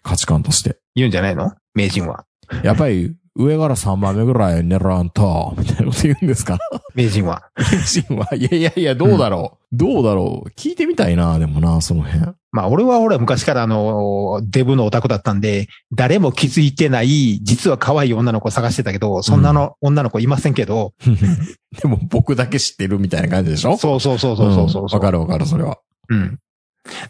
[0.03, 0.79] 価値観として。
[0.95, 1.53] 言うんじゃないの？
[1.75, 2.25] 名人は。
[2.63, 6.59] やっぱり、上から3番目ぐらい狙わんと、みたいなこと言うんですか？
[6.95, 7.45] 名人は。
[7.71, 10.49] 天心は、いやいやいや、どうだろう、どうだろう？
[10.51, 12.33] 聞いてみたいな、でもな、その辺。
[12.51, 20.93] まあ俺は俺は昔からあの、デブのオタクだったんで、誰も気づいてない、実は可愛い女の子を探してたけど、そんなの、女の子いませんけど、
[21.81, 23.77] でも僕だけ知ってるみたいな感じでしょ？
[23.77, 24.83] そうそうそうそうそうそう。
[24.83, 25.79] んわかるわかる、それは。
[26.09, 26.39] うん。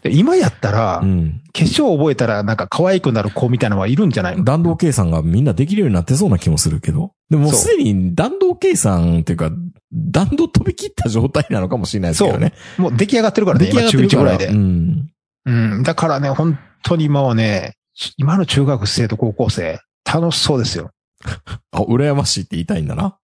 [0.01, 1.41] で今やったら、うん。
[1.53, 4.43] 化粧覚えたらなんか可愛くなる子みたいなのはいるんじゃないの？
[4.43, 7.13] 弾道計算がみんなできるようになってそうな気もするけど。
[7.29, 9.51] でもすでに弾道計算っていうか、
[9.91, 12.53] 弾道飛び切った状態なのかもしれないですけどね。
[12.77, 14.23] もう出来上がってるからね、出来上今中1がってるから。
[14.23, 14.47] ぐらいで。
[14.47, 15.09] うん。
[15.45, 15.83] うん。
[15.83, 17.73] だからね、本当に今はね、
[18.17, 20.91] 今の中学生と高校生、楽しそうですよ。
[21.71, 23.17] あ、羨ましいって言いたいんだな。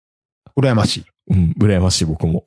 [0.58, 1.06] 羨ましい。
[1.32, 2.44] うん、羨ましい僕も。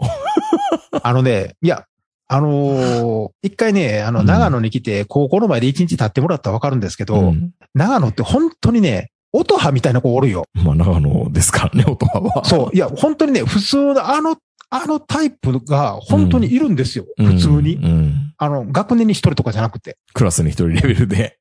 [1.03, 1.85] あのね、いや、
[2.29, 7.51] あのー 一回ね、あの、うん長野に来て、高校の前で一日経ってもらったらわかるんですけど、うん。
[7.75, 10.45] 長野って本当にね、音羽みたいな子おるよ。
[10.55, 12.45] まあ、長野ですからね、 音羽は。
[12.45, 12.77] そう。
[12.77, 14.37] いや、本当にね、普通の、あの、
[14.71, 17.07] あのタイプが本当にいるんですよ。
[17.17, 17.27] うん。
[17.27, 17.77] 普通に。
[17.77, 18.35] うん。
[18.37, 19.97] あの、学年に一人とかじゃなくて。
[20.13, 21.39] クラスに一人レベルで。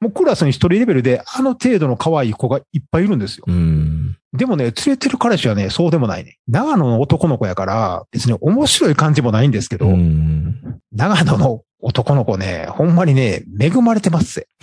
[0.00, 3.44] もうクラスに一人レベルで、あの程度の可愛い子がいっぱいいるんですよ。
[3.48, 4.16] うん。
[4.32, 6.36] でもね、連れてる彼氏はね、そうでもないね。
[6.48, 10.80] 長野の男の子やから、別に面白い感じもないんですけど、うん。
[10.92, 14.48] 長野の男の子ね、ほんまにね、恵まれてますぜ。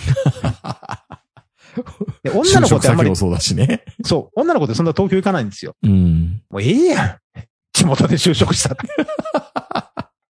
[2.23, 3.84] で女就の子ってあんまりそうだしね。
[4.04, 5.75] そう、女の子ってそんな東京行かないんですよ。
[5.84, 6.41] うん。
[6.49, 7.17] もうええやん。
[7.73, 8.88] 地元で就職したって。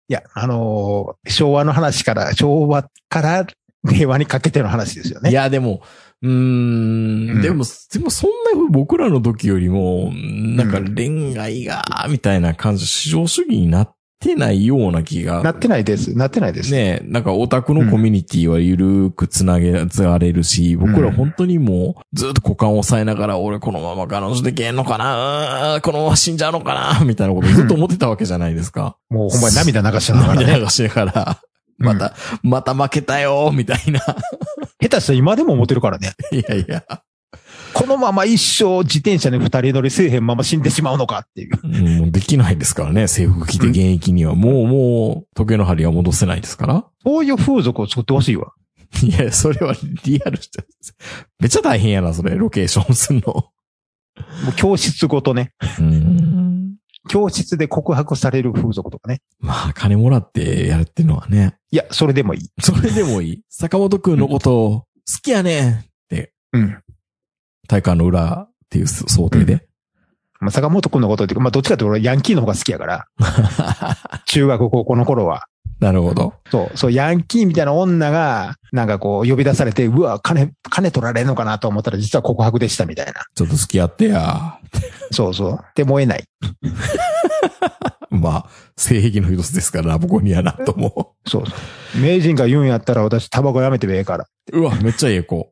[0.08, 3.46] いや、あのー昭和の話から、昭和から
[3.84, 5.30] 令和にかけての話ですよね。
[5.30, 5.82] いや、でも、
[6.26, 15.44] うーん、うんでも、でもそんな僕らの時よりも、なんか恋愛が、みたいな感じ、市場主義になってないような気が。
[15.44, 16.18] なってないです。
[16.18, 16.72] なってないです。
[16.72, 28.98] ねなんかオタクのコミュニティはゆるくつなげられるし、僕ら本当にもうずっと股間を押さえながら、俺このまま彼女でけんのかなこのまま死んじゃうのかなみたいなことずっと思ってたわけじゃないですか。
[29.10, 30.46] もうほんまに涙流しながらね。
[30.46, 31.42] 涙流しながら、
[31.78, 34.00] また、また負けたよみたいな。
[34.82, 36.14] 下手したら今でも思ってるからね。
[36.32, 36.84] いやいや。
[37.74, 41.60] このまま一生自転車に二人乗りせえへんまま死んでしまうのかっていう。
[41.62, 44.34] うんできないですからね、制服着て現役には。
[44.34, 46.86] もう、もう、時計の針は戻せないですから。
[47.04, 48.54] そういう風俗を作ってほしいわ。
[49.04, 50.64] いや、それはリアルして
[51.40, 53.24] めっちゃ大変やな、それ、ロケーションすんの。
[53.26, 55.52] もう教室ごとね。
[55.80, 56.25] うん。
[57.08, 59.22] 教室で告白される風俗とかね。
[59.40, 61.58] まあ、金もらってやるっていうのはね。
[61.72, 62.50] いや、それでもいい。
[62.60, 63.42] それでもいい。
[63.50, 64.86] 坂本くんのことを好
[65.22, 66.82] きやねんって、うん。
[67.68, 69.68] 体感の裏っていう想定で。
[70.40, 73.08] まあ、坂本くんのことっていうか、まあ、どっちかっていうと俺ヤンキーの方が好きやから。
[74.26, 75.48] 中学高校の頃は。
[75.80, 76.34] なるほど。
[76.50, 83.26] そう、そう、ヤンキーみたいな女が、なんかこう、呼び出されて、うわ、金、金取られんのかなと思ったら、実は告白でしたみたいな。
[83.36, 84.60] ちょっと付き合ってや。
[85.12, 85.60] そうそう。
[85.76, 86.24] で、燃えない。
[88.10, 91.54] まあ、性癖の一つですからな、僕にはなと思そうそ
[91.98, 92.00] う。
[92.02, 94.26] 名人が言うんやったら、私、タバコやめてもええから。
[94.54, 94.60] う。
[94.60, 95.52] うわ、めっちゃええ子。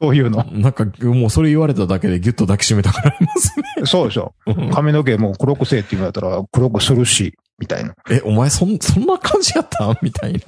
[0.00, 0.44] そういうの。
[0.52, 3.86] なんか、もうそれ言われただけでギュッと抱きしめたくなりますね。
[3.86, 4.34] そうでしょ。
[4.46, 7.34] うん髪の毛もう黒くせえって言うんだったら、黒くするし。
[7.58, 7.94] みたいな。
[8.10, 9.86] え、お前そん、そんな感じやった？
[9.92, 10.38] ん みたいな。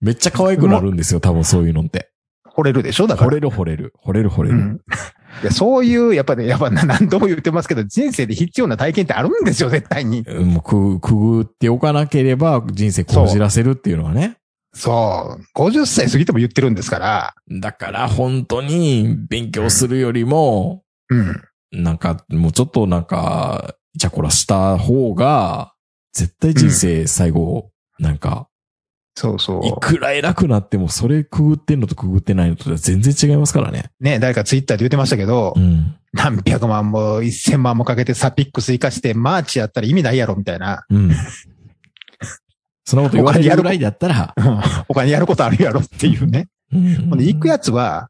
[0.00, 2.10] めっちゃ可愛くなるんですよ、多分そういうのって。
[2.54, 3.06] 惚れるでしょ？
[3.06, 3.30] だから。
[3.30, 3.92] 惚れる惚れる。
[4.04, 4.56] 惚れる惚れる。
[4.56, 4.80] うん。
[5.42, 10.20] いやそういう、やっぱね、やっぱな何度も言ってますけど、人生で必要な体験ってあるんですよ、絶対に。
[10.26, 14.36] うんもうく、くぐっておかなければ人生こじらせるっていうのはね。
[14.74, 15.58] そう。
[15.58, 17.34] 50歳過ぎても言ってるんですから。
[17.60, 21.42] だから本当に勉強するよりも、うん。
[21.72, 25.71] なんか、もうちょっとなんか、イチャコラした方が、
[26.12, 28.48] 絶対人生最後、なんか、
[29.14, 29.66] そうそう。
[29.66, 33.90] いくら偉くなっても、それくぐってんのとくぐってないのとでは全然違いますからね。
[34.00, 35.96] ね、誰かツイッターで言ってましたけど、うん。
[36.12, 40.84] 何百万も一千万もかけてサピックス行かしてマーチやったら意味ないやろ、みたいな。
[40.88, 41.10] うん。
[42.84, 44.34] そんなこと言われるぐらいだったら、
[44.88, 46.48] お金やることあるやろっていうね。
[46.72, 48.08] うんほんで、行くやつは、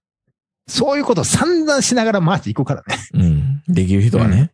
[0.68, 2.96] そういうこと散々しながらマーチ行くからね。
[3.14, 3.62] うん。
[3.74, 4.52] できる人はね。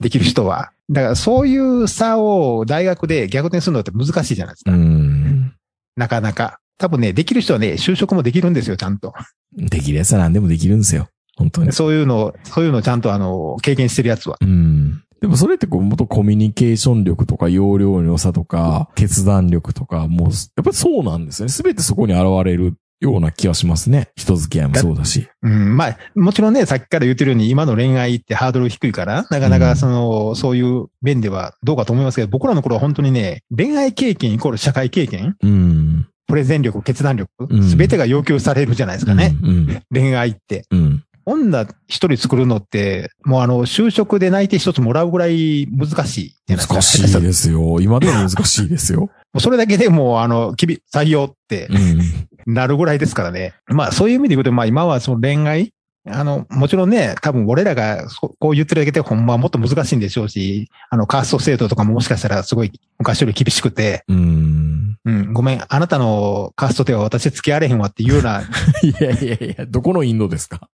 [0.00, 0.72] できる人は。
[0.90, 4.72] だからそういう差を大学で逆転するのって難しいじゃないですか。
[4.72, 5.54] うん。
[5.96, 6.58] なかなか。
[6.78, 9.12] 多分ね、できる人はね、就職もできるんですよ、ちゃんと。
[9.54, 11.08] できるやつは何でもできるんですよ。
[11.36, 11.72] 本当に。
[11.72, 14.38] そういうの、そういうのちゃんとあの、経験してるやつは。
[14.40, 15.02] うん。
[15.20, 21.52] でもそれってこう、もっとコミュニケーション力とか、容量の良さとか、決断力とか、もう、やっぱりそうなんですよね。
[21.52, 24.10] すべてそこに現れるような気がしますね。
[24.14, 25.28] 人付き合いもそうだし。
[25.42, 36.06] うん、まあ、もちろんね、さっきから言ってるように、今の恋愛ってハードル低いから、なかなかその、そういう面ではどうかと思いますけど、僕らの頃は本当にね、恋愛経験イコール社会経験、うん。
[36.26, 39.34] プレゼン力、決断力うん、すべてが要求されるじゃないですかね。
[39.42, 39.82] うん。
[39.92, 40.64] 恋愛って。
[40.70, 41.04] うん。
[41.26, 46.74] 女一人作るのって、もうあの、就職で内定一つもらうぐらい難しいじゃないですか。
[46.74, 47.80] 難しいですよ。
[47.80, 49.10] 今でも難しいですよ。
[49.32, 52.28] もうそれだけでもう、あの、きび、採用ってうん。
[52.54, 53.54] なるぐらいですからね。
[53.66, 55.72] まあ、そういう意味で言うと、まあ、今はその恋愛、
[56.08, 64.96] あの、もちろんね、多分俺らがそこう言ってるだけで、ほんまはもっと難しいんでしょうし、あの、カースト制度とかももしかしたらすごい昔より厳しくて、うん。
[65.04, 68.42] うん、ごめん、あなたのカーストでは私付き合われへんわっていうような、
[68.82, 70.68] いやいやいや、どこのインドですか？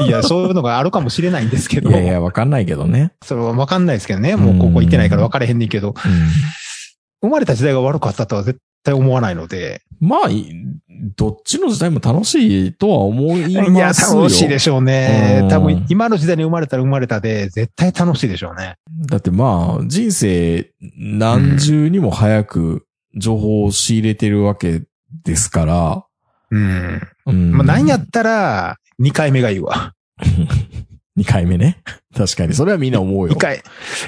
[0.00, 3.12] いや、そういうのがあるかもしれないんですけど、いやいや、わかんないけどね。
[3.24, 5.94] それはわかんないですけどね、もうここ行ってないから分かれへんねんけど、
[7.22, 10.52] 生まれた時代が悪かったとは絶対思わないので、まあ、い
[11.16, 14.22] どっちの時代も楽しいとは思いいや、ますよ。
[14.22, 15.48] 楽しいでしょううねん。
[15.48, 18.76] 多分、今の時代に生まれたら生まれたで、絶対楽しいでしょうね。
[19.08, 24.82] だってまあ、人生何重にも早く情報を仕入れてるわけ
[25.24, 26.04] ですから、
[26.50, 27.00] うん。
[27.26, 27.52] うん。
[27.52, 29.94] まあ、なんやったら、2回目がいいわ。
[31.18, 31.82] 2回目ね。
[32.16, 32.54] 確かに。
[32.54, 33.38] それはみんな思うよ2。
[33.38, 33.62] 回。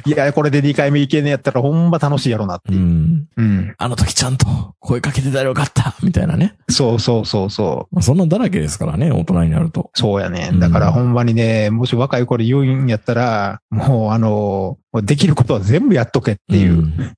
[0.07, 2.81] いや、これで2回目いけねえやったらほんま楽しいやろなってういう。
[2.81, 3.27] ん。
[3.37, 3.75] うん。
[3.77, 4.47] あの時ちゃんと
[4.81, 6.55] 声かけてたらよかったみたいなね。
[6.69, 7.95] そうそうそうそう。
[7.95, 9.91] まあ、そんなんだらけですからね、大人になると。
[9.95, 10.61] そうやねうん。
[10.61, 16.83] だからほんまにね、もし若い頃言うんやったら、もうあの、できることは全部やっとけっていうう。
[16.83, 17.15] ん。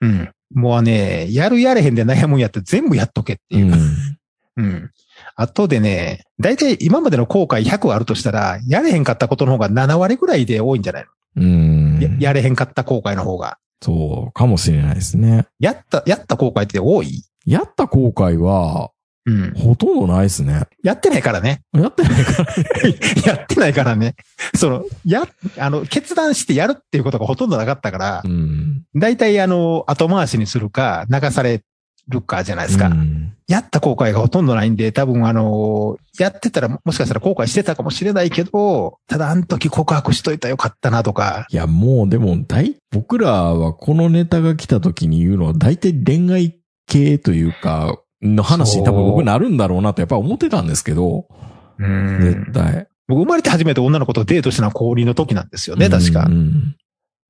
[0.00, 0.28] うん。
[0.54, 3.76] もうね、やるやれへんで悩むんやって全部やっとけっていうう。
[3.76, 3.96] ん。
[4.56, 4.90] うん。
[5.36, 11.04] 後でね、大体今までの後悔100あるとしたら、やれへんかったことの方が7割ぐらいで多いんじゃない
[11.36, 12.00] の、うん。
[12.00, 13.58] ややれへんかった後悔の方が。
[13.82, 15.46] そう、かもしれないですね。
[15.60, 17.22] やった、やった後悔って多い？
[17.44, 18.90] やった後悔は、
[19.26, 19.52] うん。
[19.54, 20.62] ほとんどないですね。
[20.82, 21.62] やってないからね。
[21.74, 22.52] やってないから。
[23.36, 24.14] やってないからね。
[24.54, 25.26] その、や、
[25.58, 28.84] あの、決断してやるっていうことがほとんどなかったからう、ん。
[28.94, 31.62] 大体あの、後回しにするか、流され
[32.08, 32.88] るかじゃないですか。
[32.88, 51.26] うんやった後悔がほとんどないんで、多分あの、やってたらもしかしたら後悔してたかもしれないけど、ただあの時告白しといたらよかったなとか、いや、もうでも、大、僕らはこのネタが来た時に言うのは、大体恋愛系というか、の話に多分僕なるんだろうなとやっぱ思ってたんですけど、
[51.78, 52.88] うん絶対。
[53.06, 56.30] 僕生まれて初めて女の子とデートしたのは高2の時なんですよね、確かう。
[56.30, 56.74] ん。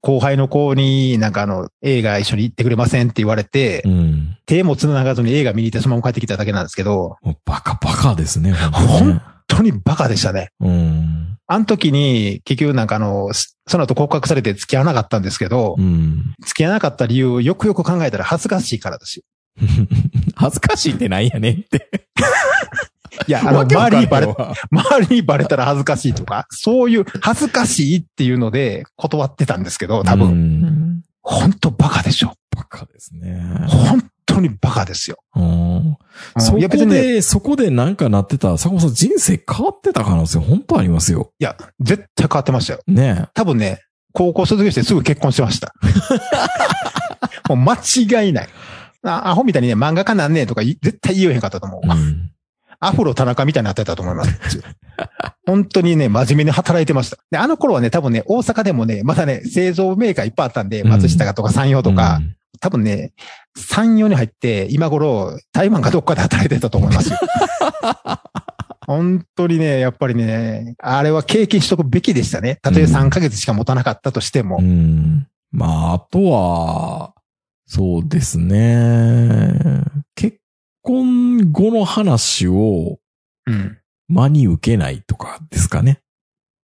[0.00, 4.25] 後輩の子になんかあの、映画一緒に行ってくれませんって言われてう、ん。
[4.46, 10.50] 手も繋がずに映画見に行ってそのまま帰ってきただけなんですけど、もうバカバカですね、本当にバカでしたね。
[10.60, 11.38] うん。
[11.48, 16.34] あの時に結局なんかあの、すその後告白されて付き合わなかったんですけどう、ん。
[16.44, 19.24] 付き合わなかった理由をよくよく考えたら恥ずかしいからですよ。
[20.36, 21.88] 恥ずかしいってなんやねんって。
[23.26, 32.34] いや、あの、周りにバレ、わ周りにバレたら恥ずかしいとか、そういう恥ずかしいっていうので断ってたんですけど、多う分、ん本当バカでしょ。
[32.54, 33.40] バカですね。
[33.66, 35.18] 本当にバカですよ。
[35.34, 35.96] うんうん
[36.38, 41.30] そこいや別にね、いで、そこでなんかなってたら、坂本さん人生変わってた可能性本当ありますよ。
[41.38, 42.80] や、絶対変わってましたよ。
[42.86, 45.74] ね多分ね、高校卒業してすぐ結婚してました。
[47.48, 48.48] もう間違いない。
[49.02, 51.88] あアホみたいにね、漫画家なんねえとかい絶対言えへんかったと思うえ。。
[51.88, 52.30] うん。
[52.80, 54.32] アフロ田中みたいになってたと思います。
[55.46, 57.18] 本当にね、真面目に働いてました。
[57.30, 62.20] で、あの頃はね、多分ね、大阪でもね、まだね、製造メーカーいっぱいあったんで、うん松下とか山陽とか、
[62.60, 63.12] 多分ね、
[63.56, 67.18] 3、4に入って、今頃、台湾かどっかで働いてたと思いますよ。
[68.86, 72.58] 本当にね、やっぱりね、あれは経験しとくべきでしたね。
[72.62, 74.58] たとえ3ヶ月しか持たなかったとしても。
[74.60, 75.26] うん。
[75.50, 77.14] まあ、あとは、
[77.66, 79.50] そうですね。
[80.14, 80.38] 結
[80.82, 82.98] 婚後の話を
[83.46, 83.78] うん。
[84.08, 86.00] 真に受けないとかですかね。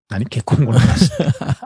[0.08, 0.26] 何？
[0.26, 1.10] 結婚後の話。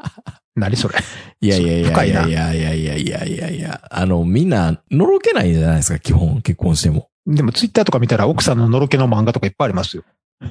[0.57, 0.99] 何それ。
[1.41, 3.81] いやいやい深いなやいやいやいやいやいやいや。
[3.91, 7.11] あの、みんな、のろけないじゃないですか、基本、結婚しても。
[7.27, 10.05] でもツイッターとか見たら奥さんののろけの漫画とかいっぱいありますよ。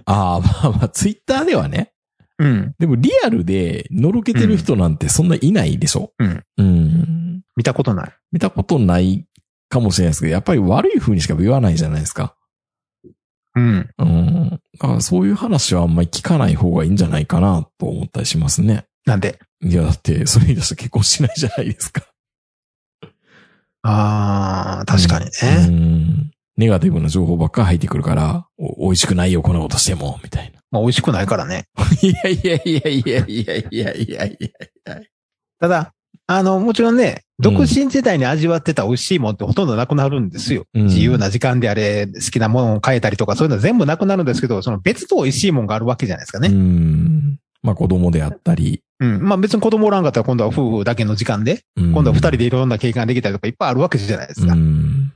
[0.05, 1.91] ああ、まあまあ、ツイッターではね。
[2.37, 2.75] うん。
[2.77, 6.11] でもリアルでのろけてる人なんてそんないないでしょ。
[6.19, 6.43] うん。
[6.57, 7.41] うん。
[7.55, 8.13] 見たことない。
[8.31, 9.25] 見たことない
[9.69, 12.35] かもしれないですけど、やっぱり悪い風にしか言わないじゃないですか。
[13.55, 13.89] うん。
[13.97, 14.49] うん。
[14.79, 18.85] だからそういう話はあんまり聞かない方がいいんじゃないかなと思ったりしますね。
[19.05, 19.39] なんで？
[19.65, 22.03] いや、だって、それ言い出したら結婚しないじゃないですか。
[23.81, 25.29] ああ、確かにう
[25.71, 25.75] ね。
[25.75, 26.31] ん。
[26.57, 30.59] ネガティブな情報ばっかり入ってくるから、お美味しくないよ、こんなことしても、みたいな。
[30.71, 31.65] まあ美味しくないからね。
[32.01, 34.37] いやいやいやいやいやいやいやい
[34.85, 35.01] や
[35.59, 35.93] ただ、
[36.27, 40.65] あの、もちろんね、独身時代に味わってた美味しいもんってほとんどなくなるんですよ。
[40.73, 46.47] うん自由な時間であれ、好きなものを変えたりとか、そういうのは全部なくなるんですけど、その別と美味しいもんがあるわけじゃないですかうね。
[46.49, 47.37] ん。
[47.65, 48.81] まあ子供であったり。
[48.99, 49.21] うん。
[49.21, 54.55] まあ別に子供おらんかったら今度は夫婦だけの時間で、うん今度は二人でいろんな経験ができたりとかいっぱいあるわけじゃないですかう。
[54.57, 55.11] ん。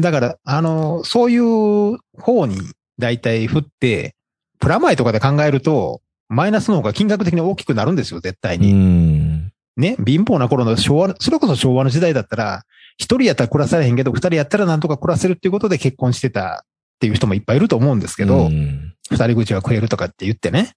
[0.00, 2.58] だから、あの、そういう方に
[2.98, 4.14] 大体振って、
[4.60, 8.72] プラマイとかで考えると、マイナスの方が金額的に大きくなるんですよ、絶対うに。
[8.72, 9.52] ん。
[9.76, 12.62] ね、貧乏な頃の昭和、それこそ昭和の時代だったら、
[12.98, 20.72] 一人やったら暮らされへんけど、二人やったらなんとか暮らせるっていうことで結婚してたっていう人もいっぱいいると思うんですけど、うん二人口は食えるとかって言ってね。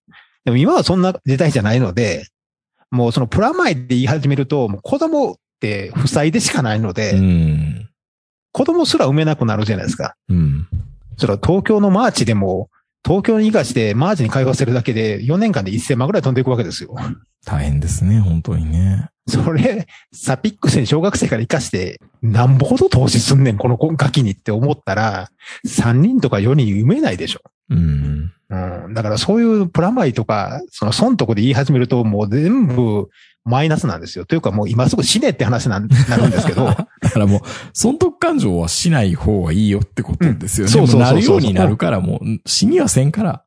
[0.46, 2.28] でも今はそんな時代じゃないので、
[2.90, 7.90] もうそのプラマイで言い始めると、もう子供って負債でしかないので、うん。
[8.52, 10.16] 子供すら産めなくなるじゃないですか。
[10.30, 10.68] うん。
[11.18, 12.70] それは東京のマーチでも、
[13.04, 16.96] 東京に行かしてマーチに通わせるだけで4年間で1000万ぐらい飛んでいくわけですよ。
[17.46, 19.10] 大変ですね、本当にね。
[19.28, 25.30] それ、サピックスに小学生から行かして、なんぼほど投資すんねん、このガキにって思ったら、
[25.66, 27.42] 3人とか4人埋めないでしょ。
[27.70, 28.11] うん。
[28.52, 28.94] うん。
[28.94, 33.10] だからそういうプラマイとか、その損得で言い始めると、もう全部
[33.46, 34.26] マイナスなんですよ。
[34.26, 36.66] というかもう今すぐ死ねって話なんなるんですけど、
[37.02, 37.42] だからもう、
[37.74, 40.74] 損得感情はしない方がいいよってことですよね。
[40.80, 43.44] うんそうそうそうそうもなるようになるから、もう、死にはせんから。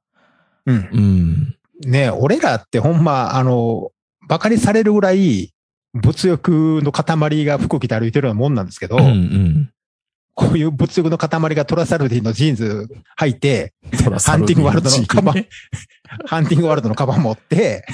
[0.66, 0.88] うん。
[0.92, 1.54] うん。
[1.86, 3.90] ね俺らってほんま、あの、
[4.26, 5.50] 馬鹿にされるぐらい、
[5.92, 9.70] 物欲の塊が服着て歩いてるようなもんなんですけど、うんうん。
[10.34, 13.72] こういう物欲の塊がトラサルディのジーンズ履いて、
[14.20, 15.48] ハンティングワールドのカバンね、
[16.26, 17.84] ハンティングワールドのカバン持って、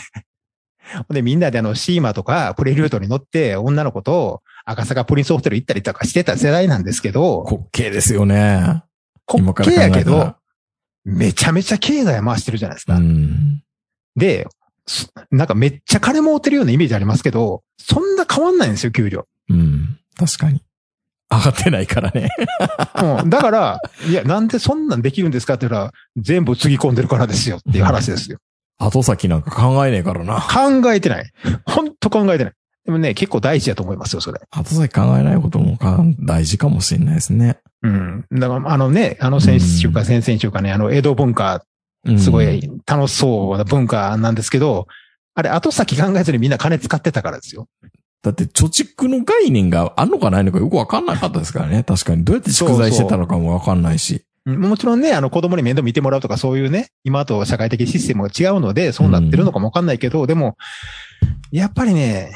[1.10, 8.82] でみんなであのシーマとかプレリュードに乗って女の子と赤坂プリンスホテル行ったりとかしてた世代なんですけど、滑稽ですよね。
[9.28, 10.34] 滑稽やけど、
[11.04, 12.96] めちゃめちゃ経済回してるじゃないですか。
[12.96, 13.62] うん。
[14.16, 14.46] で、
[14.86, 19.26] すなんかめっちゃ金儲ってるようなイメージありますけど、そんな変わんないんですよ、給料。
[19.48, 19.98] うん。
[20.16, 20.62] 確かに。
[21.30, 22.30] 上がってないからね。
[23.22, 28.38] うん、だから、いや、なんでそんなんできるんですかって言ったら、全部つぎ込んでるからですよっていう話ですよ。
[28.78, 30.40] 後先なんか考えねえからな。
[30.40, 31.30] 考えてない。
[31.66, 32.52] ほんと考えてない。
[32.86, 34.40] でもね、結構大事だと思いますよ、それ。
[34.50, 37.58] 後先考えないこともか大事かもしれないですね。
[37.82, 38.24] うん。
[38.32, 41.64] だから、あのね、あの先週か先々週かね、あの、江戸文化、
[42.06, 44.86] うんすごい楽しそうな文化なんですけど、
[45.34, 47.68] あれ、後先考えずにみんな金使ってたからですよ。
[48.22, 51.82] だって貯蓄の概念があんのかないのかよくわかんなかったですからね。
[51.82, 52.24] 確かに。
[52.24, 54.14] どうやって蓄財してたのかもわかんないし。
[54.14, 60.56] うんもちろんね、あの子供に面倒見てもらうとかそういうね、今と社会的システムが違うので、そうなってるのかもわかんないけど、でも、
[61.52, 62.32] やっぱりね、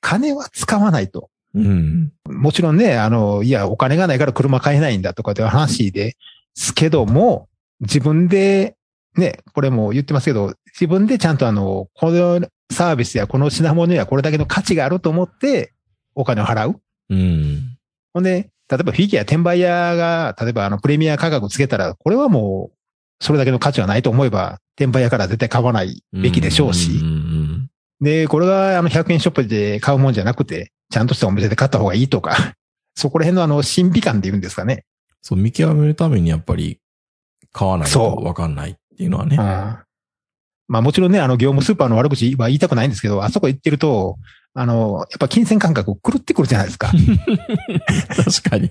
[0.00, 1.30] 金は使わないと。
[1.54, 2.12] うん。
[2.26, 6.16] もちろんね、あの、いや、お金がないから車買えないんだとかっていう話で
[6.54, 7.48] すけども、
[7.80, 8.76] 自分で、
[9.16, 12.40] ね、これも言ってますけど、自分でちゃんとあの、この
[12.70, 15.72] サービスやこの品物にはこれだけの価値があると思って、
[16.14, 16.80] お金を払う。
[17.10, 17.76] うん。
[18.12, 22.76] ほんで、例えばフィギュア転売屋が、例えばあのプレミア価格つけたら、これはもう、
[23.24, 26.90] それだけの価値はないと思えば、転売屋から絶対買わないべきでしょうし。
[26.90, 27.48] うんうん
[28.00, 32.54] で、これがあの100円ショップで買うもんじゃなくて、ちゃんとしたお店で買った方がいいとか、
[32.94, 34.84] そこら辺のあの、審美感で言うんですかね。
[35.20, 36.78] そう、見極めるためにやっぱり
[37.52, 39.78] 買わないとわかんないっていうのはねうん。。
[40.68, 44.16] まあもちろんね、あの、業務スーパーの悪口は言いたくないんですけど、あそこ行ってると、
[44.54, 46.90] あの、やっぱ金銭感覚狂ってくるじゃないですか。
[46.94, 47.00] い
[48.24, 48.70] 確かに。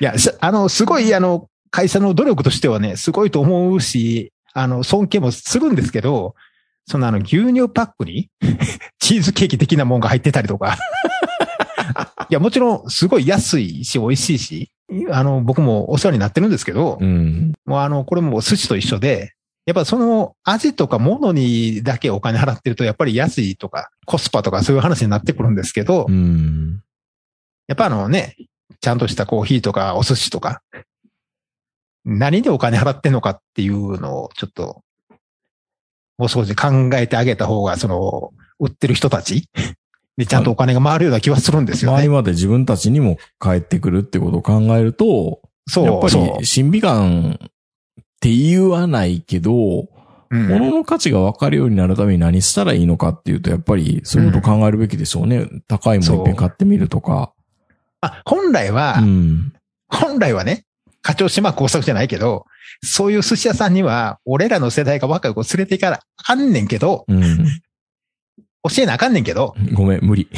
[0.00, 6.34] や、しあの、すごいあの、会社の努力としてはね、すごいと思うし、あの、尊敬もするんですけど、
[6.86, 8.30] そのあの、牛乳パックに
[8.98, 10.78] チーズケーキ的なもんが入ってたりとか、
[12.30, 14.70] いや、もちろん、すごい安いし、美味しいし、
[15.10, 17.52] あの、僕もお世話になってるんですけど、うん。
[17.66, 19.34] もうあの、これも寿司と一緒で、
[19.68, 26.82] やっぱその味とか物にだけお金払ってると、やっぱり安いとか、コスパとかそういう話になってくるんですけど、うん。
[27.66, 28.34] やっぱあのね、
[28.80, 30.62] ちゃんとしたコーヒーとかお寿司とか、
[32.06, 34.80] 何でお金払ってんのかっていうのをちょっと、
[36.16, 39.50] もう少し考えてあげた方が、その、売ってる人たち
[40.16, 41.98] にちゃんとお金が回るような気はするんですよね。
[41.98, 46.08] 前まで自分たちにも返ってくるってことを考えると、そう、やっぱ
[46.38, 47.50] り、審美眼
[48.18, 49.88] って言わないけど、うん
[50.30, 55.48] 物の価値が分かるようになるために何したらいいのかっていうと、やっぱりそういうことを考えるべきでしょうね。
[55.68, 57.32] 高いものいっぺん買ってみるとか。
[58.02, 59.52] あ、本来は、うん。
[59.88, 60.66] 本来はね、
[61.00, 62.44] 課長島工作じゃないけど、
[62.84, 67.46] そういう寿司屋さんには、俺らの世代が若い子連れて行かなあかんねんけど、うん。
[68.68, 70.28] 教えなあかんねんけど、ごめん、無理。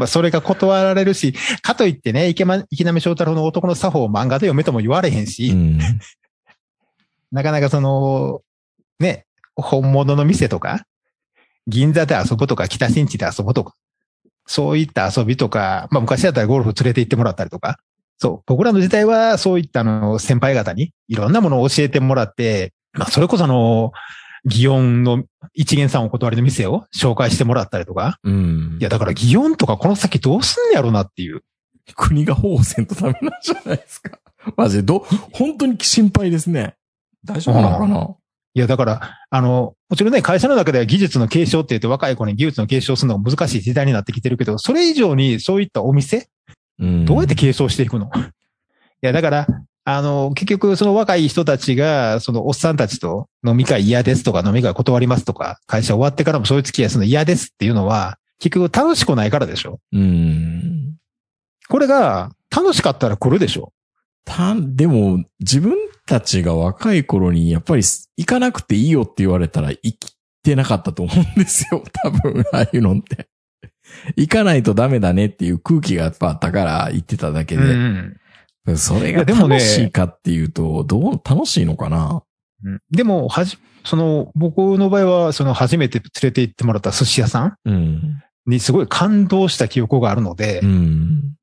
[0.00, 5.78] まあそれが断られるし、かといってね、池間池波正太郎の男の作法を漫画で読めとも言われへんし、うん。
[7.30, 8.40] なかなかその、
[8.98, 10.86] ね、本物の店とか、
[11.66, 13.74] 銀座で遊ぶとか、北新地で遊ぶとか、
[14.46, 17.78] そういった遊びとか、まあ昔だったらゴルフ連れて行ってもらったりとか、
[18.16, 23.92] そう、僕らの時代はそういったあの先輩方にいろんなものを教えてもらって、まあそれこそあの、
[24.48, 28.78] 祇園の一元さんお断りの店を紹介してもらったりとか、うん。
[28.80, 31.42] いやだから祇園とかこの先どうすんねやろなっていう。
[31.96, 34.18] 国が保護せんとダメなんじゃないですか。
[34.56, 35.00] マジで、ど、
[35.32, 36.76] 本当に心配ですね。
[37.24, 38.16] 大丈夫なのかな？
[38.54, 46.28] いや、だから、あの、もちろんね、会社の中では技術の継承って言って若い子に技術の継承するのが難しい時代になってきてるけど、それ以上にそういったお店、
[46.78, 47.04] うん。
[47.04, 48.18] どうやって継承していくの、い
[49.02, 49.46] や、だから、
[49.96, 59.80] あの、結局その若い人たちが、そのおっさんたちと飲み会嫌ですとか飲み会断りますとか、会社終わってからもそういう付き合いするの嫌ですっていうのは、結局楽しくないからでしょ？
[59.92, 60.96] うん。
[61.68, 63.72] これが楽しかったら来るでしょ？
[64.24, 65.76] た、でも、自分
[66.06, 67.82] たちが若い頃に、やっぱり、
[68.16, 69.98] 行かなくていいよって言われたら、生き
[70.42, 71.82] てなかったと思うんですよ。
[72.02, 73.28] 多分、ああいうのって。
[74.16, 77.62] 行かないとダメだねっていう空気がやっぱあったから、言ってただけで。
[77.62, 78.16] うん
[78.76, 82.22] それが楽しいかっていうと、どう、楽しいのかな？
[82.64, 88.22] うんでも、はじ、その、僕の場合は、その初めて連れて行ってもらった寿司屋さんうん。
[88.46, 91.34] にすごい感動した記憶があるので、うん。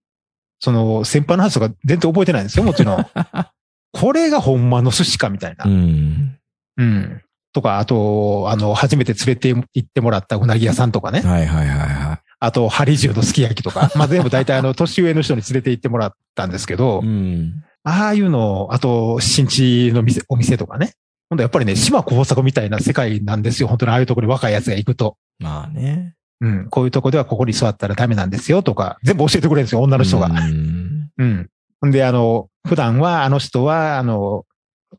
[0.60, 3.06] その先輩の話とか全然覚えてないんですよ、もちろん。
[3.94, 5.70] これがほんまの寿司かみたいなう。
[5.70, 6.38] ん。
[6.78, 7.22] うん。
[7.54, 11.22] とか、あと、あの、初めて連れて行ってもらったうなぎ屋さんとかね。
[11.22, 12.07] はいはいはいは
[12.40, 13.92] あと、ハリジュのすき焼きとか。
[13.98, 17.08] まあ、全部大体あの、年上の人に連れて行ってもらったんですけどい。
[17.08, 17.64] う、ん。
[17.84, 20.94] ああいうの、あと、新地の店、お店とかね。
[21.30, 23.68] ほんとやっぱりね、島工作みたいな世界なんですよ。
[23.68, 25.18] 本当にああいうところに若いやつが行くと。
[25.40, 26.14] まあね。
[26.40, 26.68] うん。
[26.70, 30.28] こういうとこではここに座ったらダメなんですよとか、全部教えてくれるんですよ、女の人が。
[30.28, 31.10] うん。
[31.18, 31.50] うん。
[31.88, 34.46] んで、あの、普段はあの人は、あの、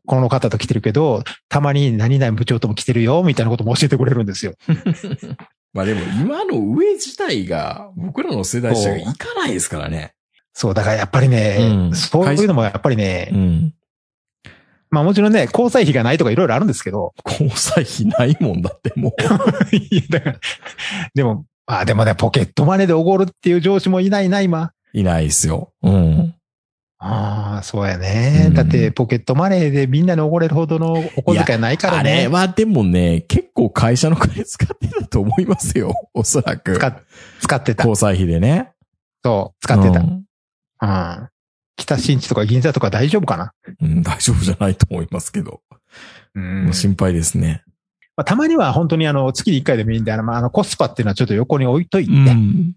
[0.05, 4.53] この方と来てるけど、たまに何々部長とも来てるよ、みたいなことも教えてくれるんですよ。
[5.73, 10.13] まあでも今の上自体が僕らの世代者が行かないですからね。
[10.53, 13.73] そう、だからやっぱりね、うんそういうのもやっぱりね、うん。
[14.89, 19.13] まあもちろんね、交際費がないとかいろいろあるんですけど、交際費ないもんだってもう。
[19.75, 20.39] いやだから
[21.13, 24.71] でも、あでもね、ポケットマネーでおごるっていう上司もいないな、今。
[24.91, 25.71] いないですよ。
[25.83, 26.35] うん。
[26.97, 32.23] ああ、そうやね、うんだって、ポケットマネーでみんなにおごれるほどのお小遣いないからあね。
[32.23, 34.77] れはでもね、結構会社の金使っ
[35.09, 35.93] と思いますよ。
[36.13, 36.75] おそらく。
[36.75, 37.03] 使っ
[37.41, 37.83] 使ってた。
[37.83, 38.71] 交際費でね。
[39.23, 39.99] そう、使ってた。
[39.99, 40.25] うん
[40.81, 41.29] うん。
[41.75, 43.53] 北新地とか銀座とか大丈夫かな？
[43.81, 45.61] うん、大丈夫じゃないと思いますけど。
[46.35, 47.63] うん心配ですね。
[48.15, 52.75] まあ、たまには本当にあの、月に一回でもいいんで、あの、まあ、あの、コスパっていうのはちょっと横に置いといて、ううん。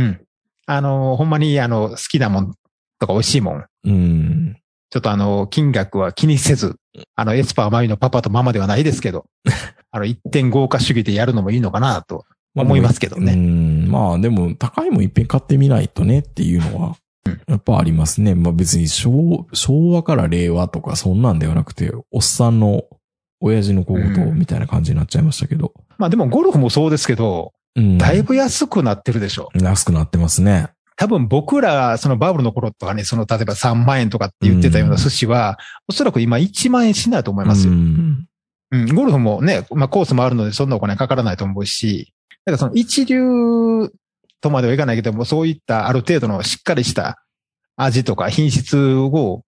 [0.00, 0.20] ん。
[0.66, 2.54] あの、ほんまにあの、好きなもん
[2.98, 3.64] とか美味しいもん。
[3.84, 4.56] うん。
[4.94, 6.76] ちょっとあの、金額は気にせず、
[7.16, 9.26] あの、エスパーマミのパパとママではないですけど、
[9.90, 13.34] あの、一点豪華主義でやるのもいいのかなと思いますけどうね。
[13.34, 13.90] ん。
[13.90, 16.96] まあでも、高いもんいっぺん買ってみないとねっていうのは、
[17.48, 18.36] やっぱありますね。
[18.36, 22.84] まあ別に昭昭和から令和とかそんなんではなくて、おっさんの
[23.40, 25.72] 親父の小言みたいな感じになっちゃいましたけど。
[25.98, 27.98] まあでもゴルフもそうですけど、うん。
[27.98, 29.48] だいぶ安くなってるでしょ。
[29.60, 30.68] 安くなってますね。
[30.96, 37.72] 多分僕ら、そのバブルの頃とかね、その例えば3万円とかって言ってたような寿司は、おそらく今1万円しないと思いますよ。
[37.72, 38.26] うん。
[38.70, 42.12] うん、ゴルフもね、まあコースもあるのでそんなお金かからないと思うし、
[42.44, 43.90] だからその一流
[44.40, 47.24] とまではいかないけども、そういったある程度のしっかりした
[47.76, 49.42] 味とか品質を、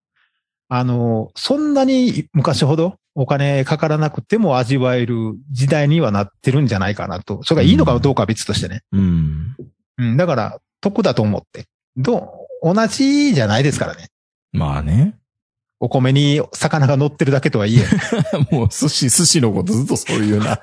[0.69, 7.43] あの、そんなに昔ほどお金かからなくても味わえる時代にはなってるんじゃないかなと。
[7.45, 8.83] それがいいのかどうかは別としてね。
[8.93, 9.57] うん。
[9.99, 11.67] うん、だから、得だと思って。
[11.97, 14.09] どう、同じじゃないですからね。
[14.53, 15.17] まあね。
[15.79, 17.85] お米に魚が乗ってるだけとはいえ。
[18.51, 20.59] もう寿司、寿司のことずっとそういうな。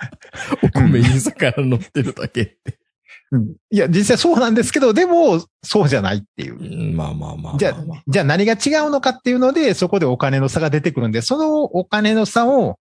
[0.64, 2.80] お米に魚乗ってるだけって。
[3.32, 6.92] うんいや、実際そうなんですけど、でも、そうじゃないっていうう。
[6.92, 7.58] んまあまあまあ。
[7.58, 7.76] じゃあ、
[8.08, 12.78] じゃあ何が違うのかっていうので、そこでお金の差が出てくるんで、そのお金の差を、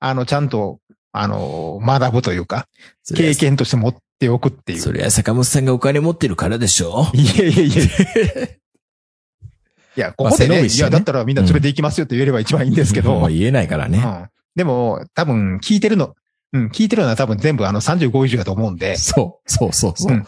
[0.00, 0.80] あの、ちゃんと、
[1.12, 2.66] あの、学ぶというか、
[3.14, 3.94] 経験として持っ
[4.24, 4.78] ておくっていう。
[4.80, 7.84] それは坂本さんがお金持ってるからでしょいやいやいや
[9.96, 13.98] いや、ここでね、いまあねや、だったらみんな連れて行きますよって言えれば一番いいんですけど、まあ言えないからね。
[13.98, 16.14] うんでも、多分聞いてるの、
[16.52, 20.12] うん、聞いてるのは多分全部あの35以上だと思うんで、そう、そうそうそう。
[20.12, 20.26] うん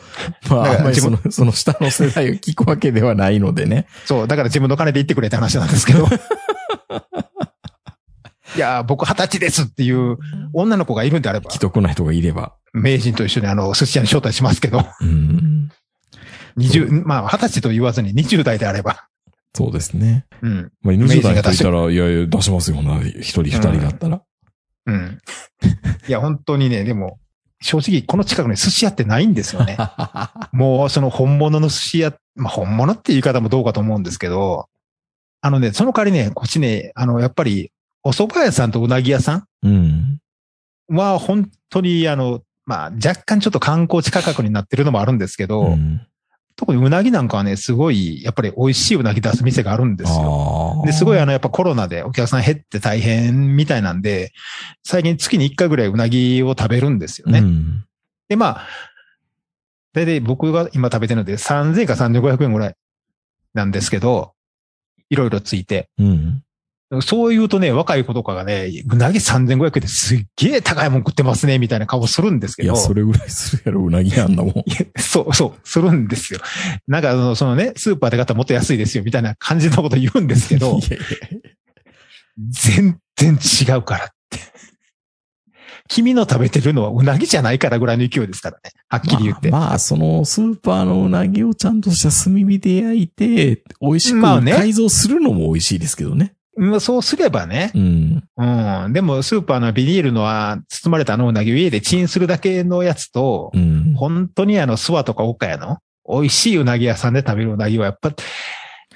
[0.51, 3.87] まあ、あんまりそ自の、その下の世代を聞くわけではないのでね。
[4.05, 6.09] そう、だから自分の金で行ってくれって話なんですけど。
[8.57, 10.19] いや、僕二十歳ですっていう
[10.53, 12.55] 女の子がいるんであれば既、得な人がいれば。
[12.73, 15.71] 名人と一緒にあの、寿司屋に招待しますけど、うん。
[16.57, 19.09] 二十、まあ二十歳と言わずに20代であれば、
[19.57, 20.27] そうですね。
[20.43, 23.01] うん、まあ、20代の人いたら、いやいや、出しますよな。
[23.01, 24.23] 一人二人だったら。
[24.85, 25.19] うん。
[26.07, 27.19] いや、本当にね、でも、
[27.63, 29.79] 正直この近くに寿司屋ってないんですよね。
[30.53, 34.69] もうその本物の寿司屋、まあ本物って言い方もどうかと思うんですけど、
[35.41, 37.73] あのね、その代わりね、こっちね、あの、やっぱり、
[38.07, 39.73] お蕎麦屋さんとうなぎ屋さうん。
[39.73, 40.21] ん
[40.89, 46.01] は本当にあの、まあ若干ちょっと観光地価格になってるのもあるんですけど、うん
[46.59, 50.83] 特にうなぎなんかはね、すごい、やっぱり美味しいうなぎ出す店があるんですよ。
[50.87, 54.33] で、すごいあの、やっぱコロナでお客さん減って大変みたいなんで、
[54.83, 57.41] 最近月に1回ぐらいうなぎを食べるんですよね。
[57.41, 57.85] うん。
[58.31, 58.67] で、まあ、
[59.93, 62.75] 大体僕が今食べてるので3000か3500円ぐらい
[63.53, 64.33] なんですけど、
[65.11, 65.91] いろいろついて。
[65.99, 66.43] うん。
[67.03, 72.75] そう言うとね、若い子とかがね、うなぎ3500円ですっげえ高いもん食ってますね、みたいな顔するんですけど。
[72.75, 74.55] いや、それぐらいするやろ、うなぎあんなもん。
[74.97, 76.41] そう、そう、するんですよ。
[76.87, 81.47] なんかあの、そのね、スーパーで買ったらもっと安いですよ、みたいな感じのこと言うんですけどい、やいや
[82.49, 84.39] 全然違うからって。
[85.89, 88.73] 君の食べてるのはうなぎじゃないからぐらいの勢いですからね。
[88.89, 89.51] はっきり言って。
[89.51, 96.36] まあ、まあそのスーパーのうなぎをちゃんとした炭火で焼いて、美味しく改造するのも美味しいですけどね。
[96.57, 97.71] うんそうすればね。
[97.75, 98.25] うん。
[98.37, 98.93] うん。
[98.93, 103.95] でも、スーパーのビニールのは、包まれたあのうなぎを家でチンするだけのやつと、うん。
[103.95, 105.79] 本当にあの、諏訪とか岡谷の
[106.09, 108.13] 美味しいうなぎ屋さんで食べるうなぎはやっぱ、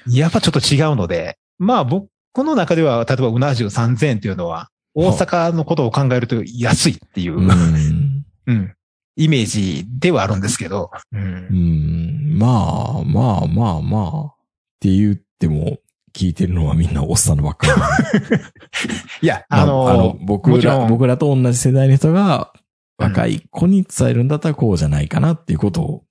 [0.07, 8.25] やっぱちょっと違うので、まあ僕の中では、例えばうな重3000円っていうのは、大阪のことを考えると安いっていう、うん。
[8.47, 8.73] うん、
[9.15, 12.37] イメージではあるんですけど、うんうん。
[12.39, 14.25] まあ、まあ、まあ、まあ。
[14.25, 14.33] っ
[14.81, 15.77] て言っても、
[16.13, 17.73] 聞いてるのはみんなおっさんのばっかり。
[19.21, 22.53] いや、まあの、僕ら、僕らと同じ世代の人が、
[22.97, 26.03] 若い子に伝えるんだったらこうじゃないかなっていうことを、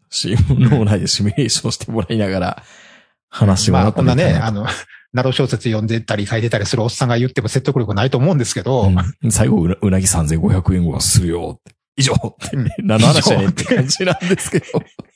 [0.49, 2.63] 脳内でシミュレーションしてもらいながら、
[3.31, 4.67] 話してもらまあ、こんなね、あの、
[5.13, 8.91] ナロ小説読んでたり書いてたりするおっさんが言っても説得力ないと思うんですけど、
[9.25, 11.75] うん最後うな、うなぎ3500円はするよって。
[11.97, 14.67] 以上って、うん何の話やねんって感じなんですけど。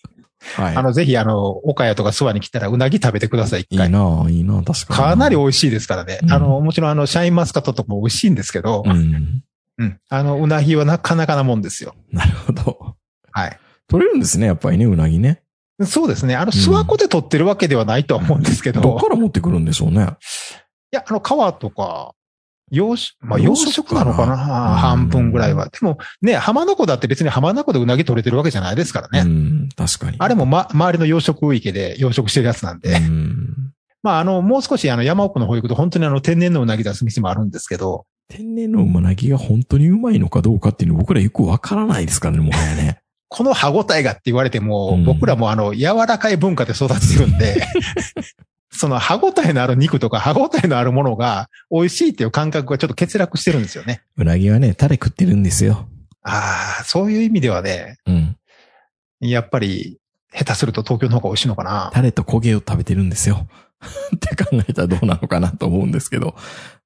[0.57, 0.77] はい。
[0.77, 3.77] あの、ぜひ、あの、岡谷とか諏訪に来たらうなぎ食べてください、いい。
[3.77, 3.85] な
[4.29, 4.97] いいな確かに。
[4.97, 6.21] かなり美味しいですからね。
[6.23, 9.43] うんあの、もちろんあの、シャインマスカットとかも美味しいんですけど、うん。
[9.79, 10.01] うん。
[10.09, 11.95] あの、うなぎはなかなかなもんですよ。
[12.13, 12.97] なるほど。
[13.33, 13.59] はい。
[13.89, 15.43] 取れるんですね、やっぱりね、うなぎね。
[15.83, 16.37] そうですね。
[16.37, 20.09] あの、諏訪湖で取ってるわけではないとは思うんですけど、どっから持ってくるんでしょうね。
[20.93, 22.15] いや、あの、川とか、
[22.71, 24.35] 養殖、まあ、養養殖殖なのかな？
[24.35, 25.69] うん半分ぐらいは。
[25.69, 29.21] でも、ね、浜名湖だって別に浜名湖でうなぎ取れてるわけじゃないですからね。
[29.21, 30.17] うん、確かに。
[30.19, 32.93] あれも、ま、周りの養殖池で養殖してるやつなんで。
[32.93, 33.73] うん。
[34.03, 43.01] まあ、あの、もう少しあの、山奥の方行くと本当にあの、天然のうなぎ出す店もあるんですけど、天然のうなぎが本当にうまいのかどうかっていうの僕らよくわからないですからね、もはやね。
[43.29, 47.67] この歯応えがって言われても、うん僕らもあの、柔らかい文化で育ってるんで、
[48.75, 54.03] その歯応えのある肉とか歯応えのあるものが美味しいっていう感覚がちょっと欠落してるんですよね。
[54.17, 55.89] うなぎはね、タレ食ってるんですよ。
[56.23, 58.37] ああ、そういう意味ではね、うん。
[59.21, 59.99] やっぱり、
[60.33, 61.91] 下手すると東京の方が美味しいのかな。
[61.95, 63.47] タレと焦げを食べてるんですよ。
[64.17, 66.35] って考えたらどうなのかなと思うんですけど。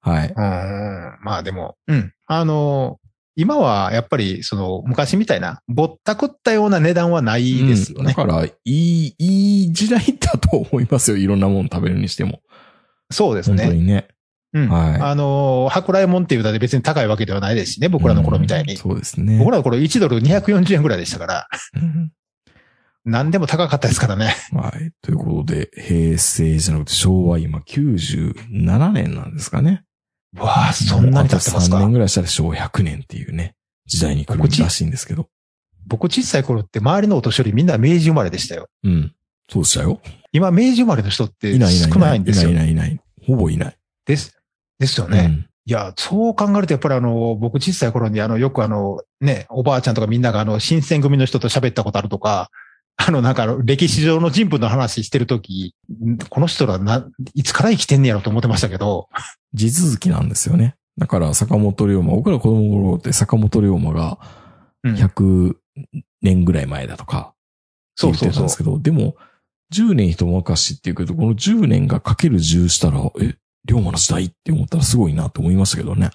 [0.00, 0.34] はい。
[0.36, 2.12] うんうん、まあでも、うん。
[2.26, 2.98] あの、
[3.38, 8.00] 今はやっぱり、その、昔みたいな、ぼったくったような値段はないですよね。
[8.00, 11.16] うんだから、いい、いい時代だと思いますよ。
[11.16, 12.40] いろんなもの食べるにしても。
[13.12, 13.62] そうですね。
[13.62, 14.08] 本当にね。
[14.54, 14.68] うん。
[14.68, 18.72] はいあの、舶来物っていうので別に高いわけではないですしね、僕らの頃みたいに。
[18.72, 19.38] うんそうですね。
[19.38, 22.10] 僕らの頃1ドル240円ぐらいでしたから、うん
[23.04, 24.34] 何でも高かったですからね。
[24.52, 24.90] はい。
[25.00, 29.84] ということで、平成じゃなくて昭和今97年なんですかね。
[30.36, 33.54] わあ、そんなに経ってます3か年ぐらいしたら昭和100年っていうね、
[33.86, 35.28] 時代に来るらしいんですけど。
[35.86, 38.68] 僕小さい頃って周りのお年寄りみんな明治生まれでしたよ。
[38.84, 39.14] うん。
[39.50, 40.00] そうでしたよ。
[40.32, 42.50] 今、明治生まれの人って少ないんですよ。
[42.50, 43.00] いないいないいない。
[43.26, 43.76] ほぼいない。
[44.04, 44.38] です。
[44.78, 45.46] ですよね。
[45.64, 52.50] いや、そう考えると、やっぱりあの、僕小さい頃にあの、よくあの、ね、おばあちゃんとかみんながあの、新選組の人と喋ったことあるとか、
[53.06, 55.74] あの、なんか歴史上の人物の話してるとき、
[56.04, 59.08] んこの人らな、いつから生きてんねやろと思ってましたけど、
[59.54, 60.74] 地続きなんですよね。
[60.98, 64.18] だから坂本龍馬、僕ら子供の頃って坂本龍馬が
[64.82, 65.54] うん100
[66.22, 67.34] 年ぐらい前だとか
[68.02, 68.58] 言ってたんです。
[68.58, 69.16] けど、でも、
[69.72, 73.34] 10年一昔っていうけど、この10年がかける10したら、え、
[73.64, 76.10] 龍馬の時代って思ったらすごいなって思いましたけどね。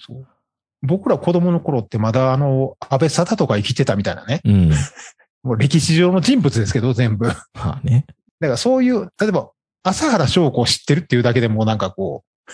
[0.82, 4.42] 僕ら子供の頃ってまだあの、安倍貞とか生きてたみたいなね。
[4.44, 4.72] うん。
[5.44, 7.28] もう歴史上の人物ですけど、全部。
[7.28, 8.06] だかまあね。
[8.40, 9.52] らそういう、例えば、
[9.84, 12.52] 朝原翔子を知ってるっていうだけでもうなんかこう、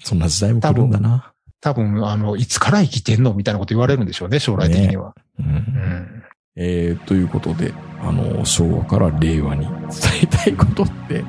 [0.00, 1.32] そんな時代も来るんだな。
[1.60, 5.14] 多分、あの、いつから生きてんのみたいなこと言われるんでしょうね、将来的には。
[5.38, 6.24] うんうん。
[6.56, 7.72] えー、ということで、
[8.02, 9.78] あの、昭和から令和に伝
[10.22, 11.24] えたいことって、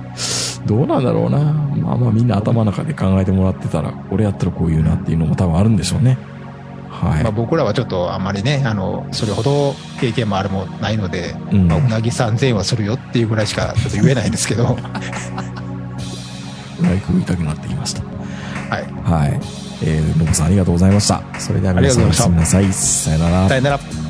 [0.65, 1.39] どうなんだろうな。
[1.39, 6.17] まあまあみんな頭の中で考えてもらってたら、俺やったらこういうなっていうのも多分あるんでしょうね。
[6.95, 7.23] はい。
[7.23, 14.63] まあ僕らはちょっとあんまりね、あの、それほど経験もあれもないので、うんまあ、うなぎ3000円はするよっていうぐらいしかちょっと言えないんですけど、
[16.81, 18.01] ライク言いたくなってきました。
[18.03, 18.83] はい。
[19.03, 19.39] はい。
[19.83, 21.21] えー、のぶさんありがとうございました。
[21.39, 22.71] それでは皆さんおやすみなさい。
[22.71, 23.55] さよならさ。
[23.55, 24.04] よなら。